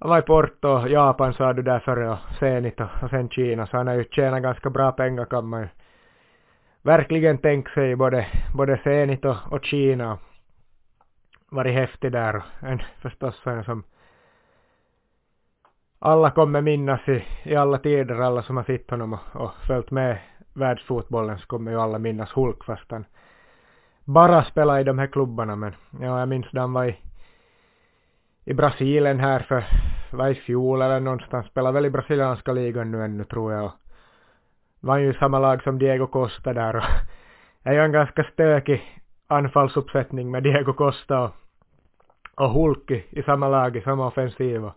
[0.00, 3.66] Han var i Porto, Japan sa du där före och Zenit och, och sen Kina.
[3.66, 5.68] Så han har ju tjänat ganska bra pengar kan man ju
[6.82, 10.18] verkligen tänka sig både, både Zenit och, och Kina.
[11.50, 12.36] Varit häftig där.
[12.36, 13.84] Och en förstås en som
[15.98, 19.90] alla kommer minnas i, i alla tider, alla som har sett honom och, och följt
[19.90, 20.18] med
[20.54, 23.04] världsfotbollen så kommer ju alla minnas Hulk fast han
[24.04, 25.56] bara spelade i de här klubbarna.
[25.56, 26.96] Men ja, jag minns när han var i
[28.44, 29.64] i Brasilien här för,
[30.10, 33.72] var i fjol eller någonstans, spelar väl i brasilianska ligan nu ännu tror jag.
[34.80, 36.84] Var ju samma lag som Diego Costa där och
[37.62, 41.30] är en ganska stökig anfallsuppsättning med Diego Costa och,
[42.34, 44.74] och Hulki i samma lag, i samma offensiv och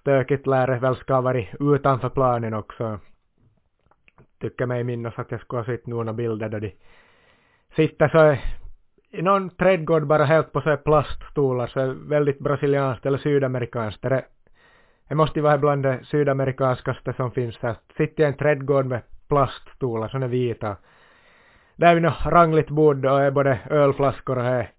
[0.00, 2.98] stökigt lär det väl ska varit utanför planen också.
[4.40, 6.72] Tycker mig minnas att jag skulle ha sett några bilder där de
[7.76, 8.36] sitter så
[9.10, 14.02] i någon trädgård bara helt på så plaststolar så är väldigt brasilianskt eller sydamerikanskt.
[14.02, 14.24] Det,
[15.08, 17.76] det måste ju vara bland det sydamerikanskaste som finns här.
[17.96, 20.76] Sitter i en trädgård med plaststolar, såna vita.
[21.76, 24.70] Där är vi något rangligt bord och är både ölflaskor och är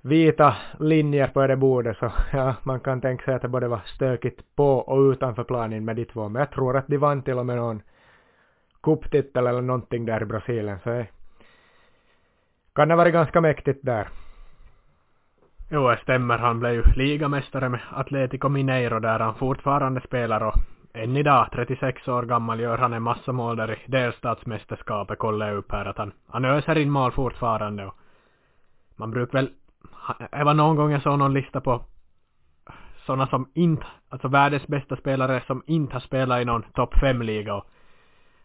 [0.00, 3.82] vita linjer på det bordet så ja, man kan tänka sig att det både var
[3.84, 6.28] stökigt på och utanför planen med de två.
[6.28, 7.82] Men jag tror att de vann till och med någon
[8.82, 11.06] cuptitel eller någonting där i Brasilien så det
[12.74, 14.08] kan ha varit ganska mäktigt där.
[15.70, 16.38] Jo, det stämmer.
[16.38, 20.54] Han blev ju ligamästare med Atletico Mineiro där han fortfarande spelar och
[20.94, 25.56] än idag, 36 år gammal, gör han en massa mål där i delstatsmästerskapet, kollar jag
[25.56, 27.94] upp här att han, han öser in mål fortfarande och
[28.96, 29.50] man brukar väl,
[30.30, 31.84] det var någon gång jag såg någon lista på
[33.06, 37.54] sådana som inte, alltså världens bästa spelare som inte har spelat i någon topp 5-liga
[37.54, 37.66] och,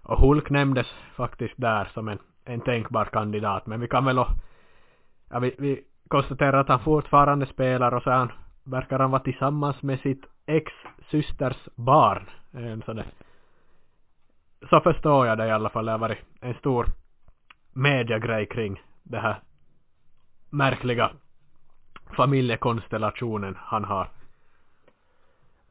[0.02, 4.28] och Hulk nämndes faktiskt där som en, en tänkbar kandidat, men vi kan väl och,
[5.30, 8.32] ja, vi, vi konstaterar att han fortfarande spelar och så han,
[8.64, 12.30] verkar han vara tillsammans med sitt ex-systers barn.
[12.52, 13.02] En sån
[14.70, 15.86] så förstår jag det i alla fall.
[15.86, 16.86] Det har varit en stor
[17.74, 19.40] mediegrej kring det här
[20.50, 21.12] märkliga
[22.16, 24.10] familjekonstellationen han har.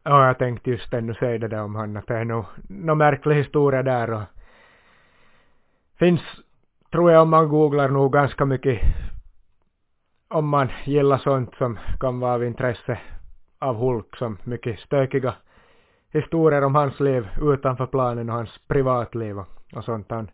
[0.03, 2.99] Ja, jag tänkte just ännu säga det där om han, att det är nog någon
[2.99, 4.23] märklig historia där och
[5.99, 6.23] finns,
[6.97, 8.81] tror jag om man googlar nog ganska mycket
[10.29, 12.99] om man gillar sånt som kan vara av intresse
[13.59, 15.35] av Hulk som mycket stökiga
[16.13, 19.39] historier om hans liv utanför planen och hans privatliv
[19.75, 20.11] och sånt.
[20.11, 20.31] Han,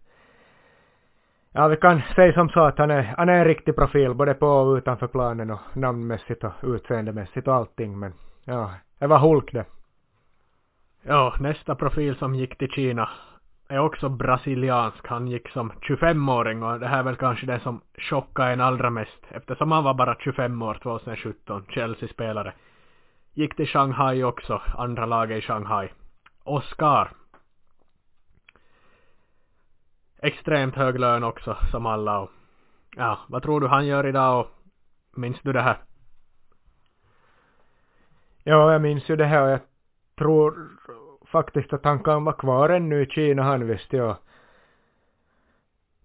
[1.52, 4.34] ja, vi kan säga som så att han är, han är en riktig profil både
[4.34, 7.98] på och utanför planen och namnmässigt och utseendemässigt och allting.
[7.98, 8.12] Men
[8.44, 9.64] ja, det var Hulk det.
[11.02, 13.08] Ja, nästa profil som gick till Kina
[13.72, 15.06] är också brasiliansk.
[15.06, 18.90] Han gick som 25-åring och det här är väl kanske det som chockade en allra
[18.90, 22.52] mest eftersom han var bara 25 år 2017, Chelsea-spelare.
[23.34, 25.88] Gick till Shanghai också, andra laget i Shanghai.
[26.44, 27.10] Oscar.
[30.18, 32.30] Extremt hög lön också, som alla och
[32.96, 34.50] ja, vad tror du han gör idag och
[35.18, 35.78] minns du det här?
[38.44, 39.60] Ja, jag minns ju det här och jag
[40.18, 40.68] tror
[41.32, 44.16] faktiskt att han kan vara kvar ännu i Kina han visste jag.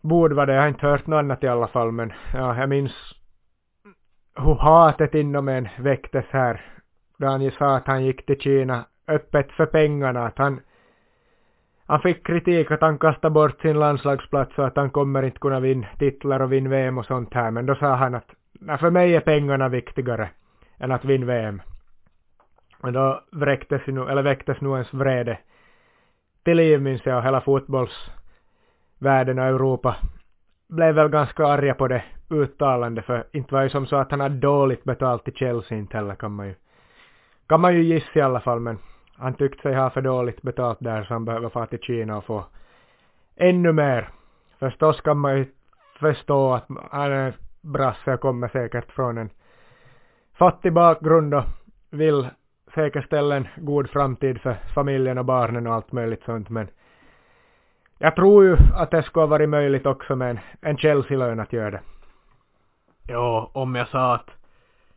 [0.02, 2.70] Borde vara det, jag har inte hört något annat i alla fall men ja, jag
[2.70, 2.94] minns
[4.36, 6.62] hur hatet inom en väcktes här.
[7.18, 10.60] Då han ju sa att han gick till Kina öppet för pengarna, att han
[11.90, 15.60] han fick kritik att han kastade bort sin landslagsplats och att han kommer inte kunna
[15.60, 17.52] vinna titlar och vinna VM och sånt här.
[17.52, 18.30] Men då sa han att
[18.80, 20.30] för mig är pengarna viktigare
[20.80, 21.62] än att vinna VM.
[22.84, 25.40] Men då vräktes nu, eller väcktes nu ens vrede
[26.44, 29.96] till liv minns jag, hela fotbollsvärlden och Europa
[30.68, 34.20] blev väl ganska arga på det uttalande för inte var ju som så att han
[34.20, 36.56] hade dåligt betalt i Chelsea inte heller kan man ju
[37.48, 38.78] kan man ju gissa i alla fall men
[39.18, 42.26] han tyckte sig ha för dåligt betalt där så han behöver fara till Kina och
[42.26, 42.46] få
[43.36, 44.10] ännu mer.
[44.60, 45.46] Förstås kan man ju
[46.00, 49.30] förstå att han är brasse och kommer säkert från en
[50.34, 51.44] fattig bakgrund och
[51.90, 52.30] vill
[52.78, 56.68] säkerställa en god framtid för familjen och barnen och allt möjligt sånt men
[57.98, 61.54] jag tror ju att det skulle ha varit möjligt också med en, en Chelsea-lön att
[61.54, 61.82] göra det.
[63.10, 64.30] Jo, om jag sa att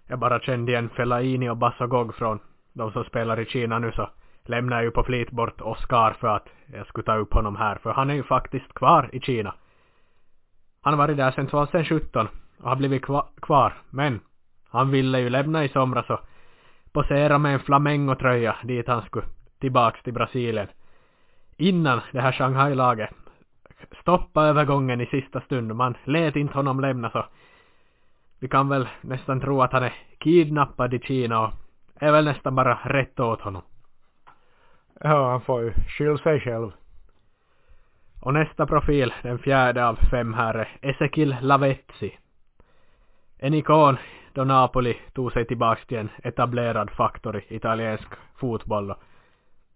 [0.07, 2.39] jag bara kände igen Fellaini och Bassagog från
[2.73, 4.09] de som spelar i Kina nu så
[4.45, 7.77] lämnar jag ju på flit bort Oscar för att jag skulle ta upp honom här
[7.77, 9.55] för han är ju faktiskt kvar i Kina.
[10.81, 12.29] Han har varit där sedan 2017
[12.63, 13.05] och har blivit
[13.43, 14.21] kvar, men
[14.69, 16.21] han ville ju lämna i somras och
[16.93, 19.27] posera med en flamengo-tröja dit han skulle
[19.61, 20.69] tillbaks till Brasilien.
[21.57, 23.11] Innan det här Shanghai-laget
[24.01, 27.27] stoppa övergången i sista stund man lät inte honom lämna så
[28.39, 31.53] vi kan väl nästan tro att han är kidnappad i Kina och
[32.01, 33.63] är väl nästan bara rätt åt honom.
[35.01, 36.73] Ja, han får ju skylla sig själv.
[38.21, 42.19] Och nästa profil, den fjärde av fem här, är Ezekiel Lavezzi.
[43.39, 43.97] En ikon
[44.35, 48.95] då Napoli tog sig tillbaks till en etablerad faktor i italiensk fotboll.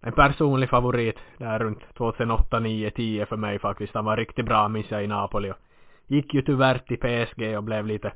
[0.00, 3.94] En personlig favorit där runt 2008, 9, 10 för mig faktiskt.
[3.94, 5.56] Han var riktigt bra minns jag i Napoli och
[6.06, 8.12] gick ju tyvärr till PSG och blev lite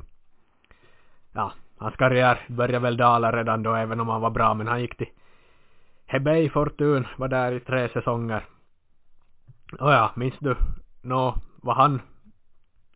[1.33, 4.81] ja, hans karriär började väl dala redan då även om han var bra men han
[4.81, 5.09] gick till
[6.07, 8.45] Hebei Fortun var där i tre säsonger.
[9.81, 10.57] Och ja, minns du
[11.03, 12.01] nå vad han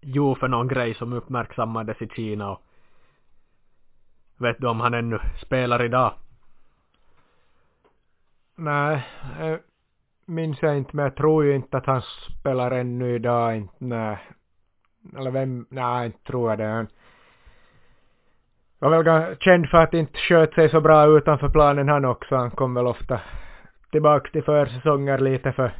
[0.00, 2.62] gjorde för någon grej som uppmärksammades i Kina och
[4.42, 6.14] vet du om han ännu spelar idag?
[8.56, 9.06] Nej,
[10.26, 12.02] minns jag inte men jag tror ju inte att han
[12.40, 14.18] spelar ännu idag e, inte, nej.
[15.16, 16.64] Eller vem, nej inte tror jag det.
[16.64, 16.86] Han
[18.90, 22.36] var väl känd för att inte sköt sig så bra utanför planen han också.
[22.36, 23.20] Han kom väl ofta
[23.90, 25.72] tillbaka till försäsonger lite för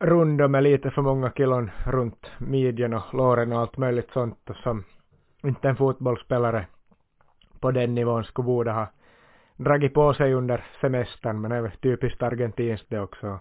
[0.00, 4.84] runda med lite för många kilon runt midjan och låren och allt möjligt sånt som
[5.42, 6.66] inte en fotbollsspelare
[7.60, 8.86] på den nivån skulle borde ha
[9.56, 13.38] dragit på sig under semestern, men det är väl typiskt argentinskt det också.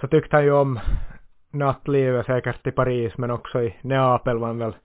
[0.00, 0.80] Så tyckte han ju om
[1.50, 4.76] nattlivet säkert i Paris, men också i Neapel var han väl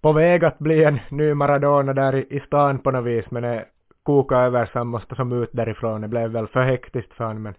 [0.00, 3.42] på väg att bli en ny Maradona där i, i stan på något vis, men
[3.42, 3.64] det
[4.02, 6.00] kokade över så han måste som ut därifrån.
[6.00, 7.54] Det blev väl för hektiskt för honom, men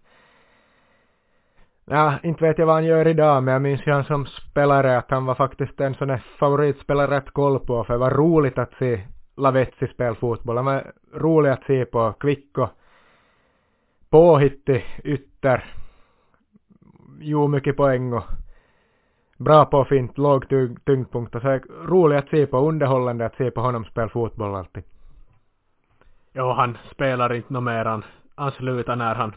[1.85, 4.97] Ja, inte vet jag vad han gör idag, men jag minns ju han som spelare
[4.97, 8.57] att han var faktiskt en sån här favoritspelare att koll på, för det var roligt
[8.57, 9.01] att se
[9.37, 10.57] Lavetsi spela fotboll.
[10.57, 12.69] Han var rolig att se på, kvick och
[14.09, 15.73] påhittig ytter.
[17.19, 18.23] Jo, mycket poäng och
[19.37, 20.49] bra på fint, låg
[20.85, 24.83] tyngdpunkt och så rolig att se på, underhållande att se på honom spela fotboll alltid.
[26.33, 27.85] Jo, han spelar inte något mer.
[27.85, 28.05] Han,
[28.35, 29.33] han slutade när han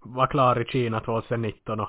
[0.00, 1.88] var klar i Kina 2019 och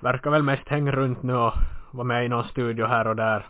[0.00, 1.52] verkar väl mest hänga runt nu och
[1.90, 3.46] vara med i någon studio här och där.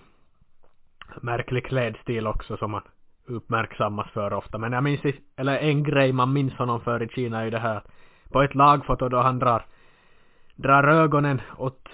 [1.20, 2.82] Märklig klädstil också som man
[3.26, 4.58] uppmärksammas för ofta.
[4.58, 5.00] Men jag minns,
[5.36, 7.82] eller en grej man minns honom för i Kina är ju det här
[8.32, 9.66] på ett lagfoto då han drar,
[10.54, 11.88] drar ögonen åt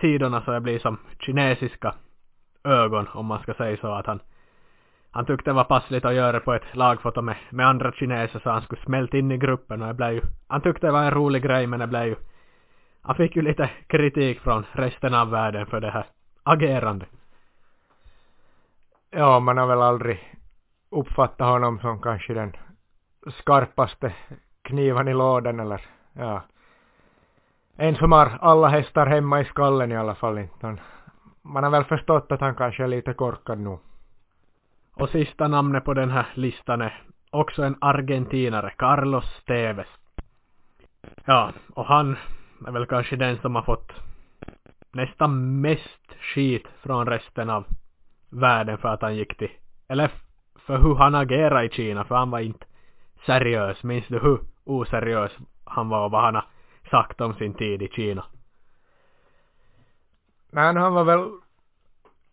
[0.00, 1.94] sidorna så det blir som kinesiska
[2.64, 4.20] ögon om man ska säga så att han
[5.10, 8.50] han tyckte det var passligt att göra på ett lagfoto med, med andra kineser så
[8.50, 11.10] han skulle smälta in i gruppen och det blev ju, han tyckte det var en
[11.10, 12.16] rolig grej men det blev ju,
[13.02, 16.06] han fick ju lite kritik från resten av världen för det här
[16.42, 17.06] agerande.
[19.16, 20.34] Ja, man har väl aldrig
[20.90, 22.52] uppfattat honom som kanske den
[23.26, 24.14] skarpaste
[24.62, 25.80] knivan i lådan eller
[26.12, 26.42] ja.
[27.76, 30.76] En som har alla hästar hemma i skallen i alla fall inte.
[31.42, 33.78] Man har väl förstått att han kanske är lite korkad nu.
[34.94, 39.88] Och sista namnet på den här listan är också en argentinare, Carlos Tevez.
[41.24, 42.16] Ja, och han
[42.66, 43.92] är väl kanske den som har fått
[44.92, 47.64] nästan mest skit från resten av
[48.34, 49.50] världen för att han gick till,
[49.88, 50.10] eller
[50.66, 52.66] för hur han agerade i Kina, för han var inte
[53.26, 53.82] seriös.
[53.82, 55.32] Minns du hur oseriös
[55.64, 56.44] han var och vad han har
[56.90, 58.24] sagt om sin tid i Kina?
[60.50, 61.30] Men han var väl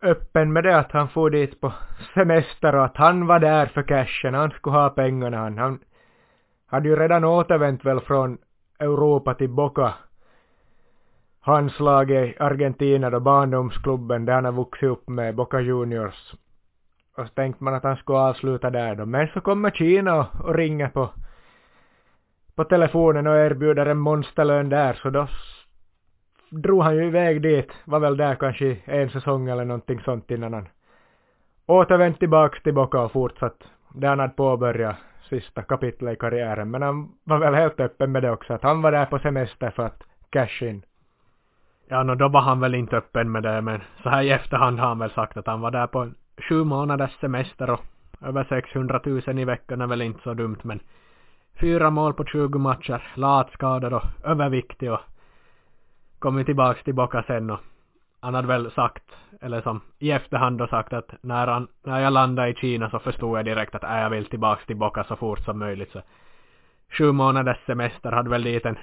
[0.02, 1.72] öppen med det att han for dit på
[2.14, 5.36] semester och att han var där för cashen, han skulle ha pengarna.
[5.36, 5.80] Han, han
[6.66, 8.38] hade ju redan återvänt väl från
[8.78, 9.94] Europa till Boca.
[11.44, 16.34] Hans lag i Argentina då barndomsklubben där han har vuxit upp med Boca Juniors.
[17.16, 19.06] Och så tänkte man att han skulle avsluta där då.
[19.06, 21.10] Men så kommer Kina och, och ringer på,
[22.54, 25.28] på telefonen och erbjuder en monsterlön där så då
[26.50, 30.52] drog han ju iväg dit, var väl där kanske en säsong eller någonting sånt innan
[30.52, 30.68] han
[31.66, 33.64] återvänt tillbaks till Boca och fortsatt
[33.94, 34.96] där han hade påbörjat
[35.28, 36.70] sista kapitlet i karriären.
[36.70, 39.70] Men han var väl helt öppen med det också, att han var där på semester
[39.70, 40.82] för att cash in.
[41.92, 44.78] Ja, no, då var han väl inte öppen med det, men så här i efterhand
[44.78, 46.14] har han väl sagt att han var där på en
[46.48, 47.80] sju månaders semester och
[48.22, 50.80] över 600 000 i veckan är väl inte så dumt, men
[51.60, 55.00] fyra mål på 20 matcher, latskadad och överviktig och
[56.18, 57.60] kommit tillbaks till Boca sen och
[58.20, 59.04] han hade väl sagt,
[59.40, 62.98] eller som i efterhand då sagt att när, han, när jag landade i Kina så
[62.98, 65.92] förstod jag direkt att äh, jag vill tillbaks till Boca så fort som möjligt.
[65.92, 66.02] Så
[66.88, 68.78] sju månaders semester hade väl dit en,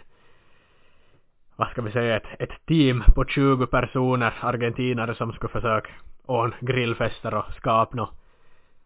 [1.60, 5.90] vad ska vi säga, ett, ett team på 20 personer, argentinare som skulle försöka
[6.26, 8.14] ordna grillfester och skapa något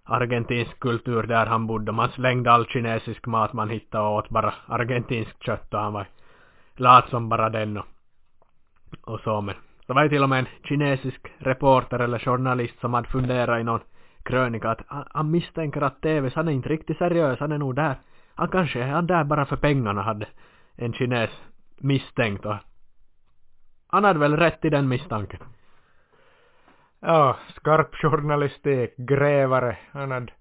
[0.04, 1.92] argentinsk kultur där han bodde.
[1.92, 6.06] Man slängde all kinesisk mat man hittade och åt bara argentinskt kött och han var
[6.76, 7.86] lat som bara den och
[9.04, 9.56] och så men
[9.88, 13.64] det var ju till och med en kinesisk reporter eller journalist som hade funderat i
[13.64, 13.80] någon
[14.24, 17.76] krönika att han, han misstänker att TV, han är inte riktigt seriös, han är nog
[17.76, 17.96] där.
[18.36, 20.28] Han kanske är han där bara för pengarna hade
[20.76, 21.30] en kines
[21.78, 22.56] misstänkt och
[23.88, 25.40] han hade väl rätt i den misstanken.
[27.00, 30.32] Ja, skarp journalistik, grävare, han hade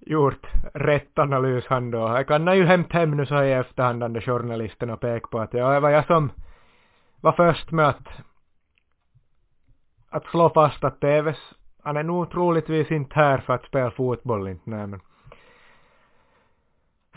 [0.00, 1.98] gjort rätt analys han då.
[1.98, 5.54] Jag kan ju hämta hem nu så i efterhand den journalisten och peka på att
[5.54, 6.30] ja, det var jag som
[7.20, 8.08] var först med att,
[10.10, 14.48] att slå fast att TVs, han är nog troligtvis inte här för att spela fotboll
[14.48, 15.00] inte, nej men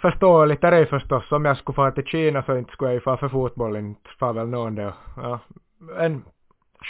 [0.02, 1.32] förståeligt är det förstås.
[1.32, 4.10] Om jag skulle fara till Kina så inte skulle jag ju fara för fotboll, inte
[4.20, 4.94] far väl någon det.
[5.18, 5.40] Ja,
[5.98, 6.24] en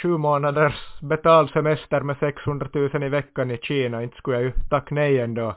[0.02, 4.52] sju månaders betald semester med 600 000 i veckan i Kina, inte skulle jag ju
[4.52, 5.54] tacka nej ändå.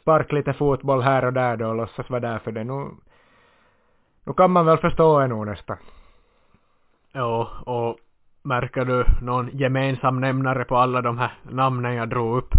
[0.00, 2.64] Spark lite fotboll här och där då och låtsas vara där för det.
[2.64, 2.90] Nu,
[4.24, 5.76] nu kan man väl förstå en nog nästan.
[7.12, 7.96] Ja, och
[8.42, 12.54] märker du någon gemensam nämnare på alla de här namnen jag drog upp?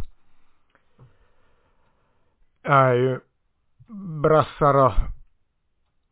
[2.62, 3.20] Jag är ju
[4.22, 4.94] brassar och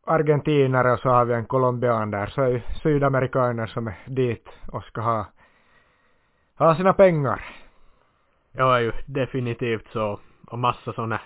[0.06, 4.84] argentinare och så har vi en colombian där, så är sydamerikaner som är dit och
[4.84, 5.26] ska ha,
[6.58, 7.44] ha sina pengar.
[8.52, 10.20] Ja, är ju definitivt så.
[10.46, 11.20] Och massa såna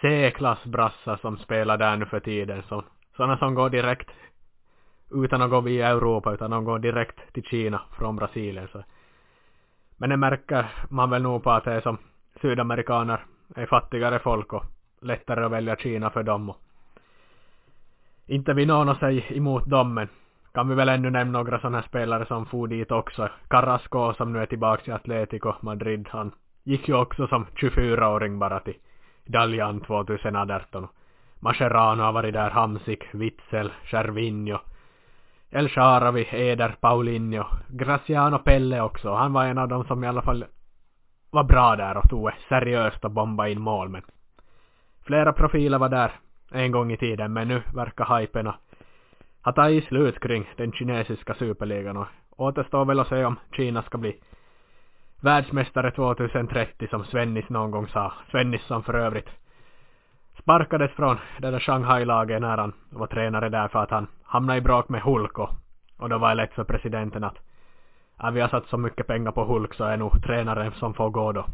[0.00, 2.62] C-klassbrassar som spelar där nu för tiden.
[2.68, 2.84] Så,
[3.16, 4.10] såna som går direkt
[5.10, 8.68] utan att gå via Europa utan de går direkt till Kina från Brasilien.
[8.72, 8.84] Så.
[9.96, 11.98] Men det märker man väl nog på att det är som
[12.40, 13.24] sydamerikaner
[13.56, 14.64] är fattigare folk och
[15.02, 16.50] lättare att välja Kina för dem.
[16.50, 16.56] Och
[18.26, 20.08] inte vi någon sig säga emot dem men
[20.54, 23.28] kan vi väl ännu nämna några sådana här spelare som for dit också.
[23.48, 26.08] Carrasco som nu är tillbaka i Atletico Madrid.
[26.10, 26.32] Han
[26.64, 28.76] gick ju också som 24-åring bara till
[29.26, 30.88] Dalian 2018.
[31.40, 34.58] Mascherano har varit där, Hamsik, Witzel, Cervinho,
[35.50, 39.14] El Sharawi, Eder, Paulinho, Graciano Pelle också.
[39.14, 40.44] Han var en av dem som i alla fall
[41.30, 44.02] var bra där och tog seriöst och bombade in mål men
[45.04, 46.12] flera profiler var där
[46.52, 48.46] en gång i tiden men nu verkar hypen
[49.44, 53.98] ha tagit slut kring den kinesiska superligan och återstår väl att se om Kina ska
[53.98, 54.16] bli
[55.20, 58.12] världsmästare 2030 som Svennis någon gång sa.
[58.30, 59.28] Svennis som för övrigt
[60.38, 64.62] sparkades från det där Shanghai-laget när han var tränare där för att han hamnade i
[64.62, 65.50] bråk med Hulk och,
[65.96, 67.36] och då var det lätt för presidenten att
[68.18, 71.10] ja, vi har satt så mycket pengar på Hulk så är nog tränaren som får
[71.10, 71.46] gå då.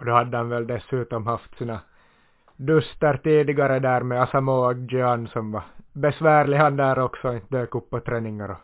[0.00, 1.80] Och då hade han väl dessutom haft sina
[2.56, 7.90] duster tidigare där med Asamoah Gyan som var besvärlig han där också, inte dök upp
[7.90, 8.56] på träningar och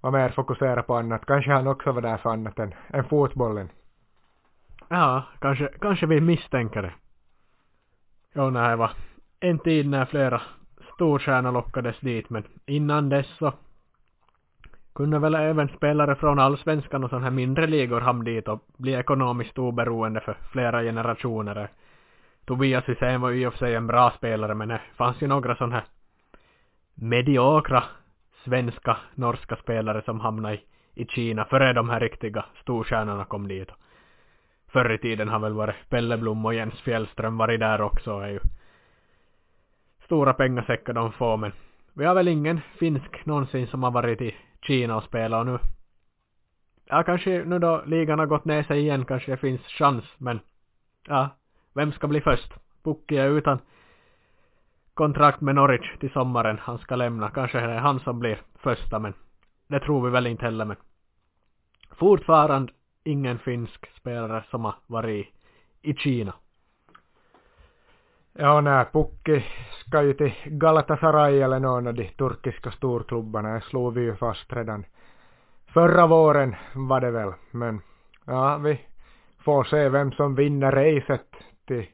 [0.00, 1.26] var mer fokuserad på annat.
[1.26, 3.68] Kanske han också var där för annat än, än fotbollen.
[4.88, 6.92] Ja, kanske, kanske vi misstänker det.
[8.34, 8.90] Jo, nej, det var
[9.40, 10.42] en tid när flera
[10.94, 13.52] storstjärnor lockades dit, men innan dess så
[14.96, 18.92] kunde väl även spelare från allsvenskan och sådana här mindre ligor hamna dit och bli
[18.92, 21.68] ekonomiskt oberoende för flera generationer.
[22.44, 25.26] Tobias Hysén var ju i och för sig en bra spelare men det fanns ju
[25.26, 25.84] några sådana här
[26.94, 27.84] mediokra
[28.44, 30.60] svenska, norska spelare som hamnade i,
[30.94, 33.70] i Kina före de här riktiga storstjärnorna kom dit.
[34.68, 38.28] Förr i tiden har väl varit Pelle Blom och Jens Fjällström varit där också är
[38.28, 38.40] ju
[40.04, 41.52] stora pengasäckar de får men
[41.94, 44.34] vi har väl ingen finsk någonsin som har varit i
[44.66, 45.58] Kina och spela och nu
[46.84, 50.40] ja kanske nu då ligan har gått ner sig igen kanske det finns chans men
[51.08, 51.28] ja
[51.74, 52.52] vem ska bli först?
[52.84, 53.58] Pukki är utan
[54.94, 56.58] kontrakt med Norwich till sommaren.
[56.60, 57.30] Han ska lämna.
[57.30, 59.14] Kanske det är han som blir första men
[59.68, 60.76] det tror vi väl inte heller men
[61.90, 62.72] fortfarande
[63.04, 65.26] ingen finsk spelare som har varit
[65.82, 66.34] i, Kina.
[68.38, 69.44] Ja, när Pukki
[69.86, 73.54] ska ju till Galatasaray eller någon av de turkiska storklubbarna.
[73.54, 74.84] Det slog vi ju fast redan
[75.66, 77.32] förra våren var det väl.
[77.50, 77.80] Men
[78.24, 78.80] ja, vi
[79.44, 81.26] får se vem som vinner racet
[81.66, 81.86] till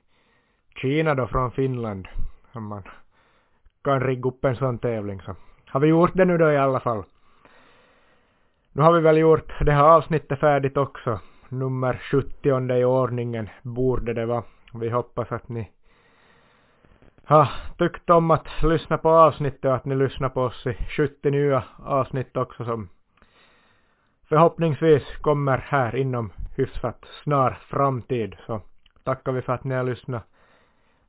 [0.76, 2.09] Kina då från Finland.
[2.53, 2.82] Om man
[3.84, 5.34] kan rigga upp en sån tävling så
[5.66, 7.05] har vi gjort det nu då i alla fall.
[8.72, 11.20] Nu har vi väl gjort det här avsnittet färdigt också.
[11.49, 14.43] Nummer 70 i ordningen borde det vara.
[14.74, 15.70] Vi hoppas att ni
[17.26, 17.48] Ah, har
[17.78, 21.64] tyckt om att lyssna på avsnittet och att ni lyssnar på oss i 70 nya
[21.84, 22.88] avsnitt också som
[24.28, 28.36] förhoppningsvis kommer här inom hyfsat snar framtid.
[28.46, 28.60] Så
[29.04, 30.22] tackar vi för att ni har lyssnat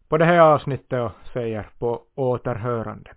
[0.09, 3.11] på det här avsnittet och säger på återhörande.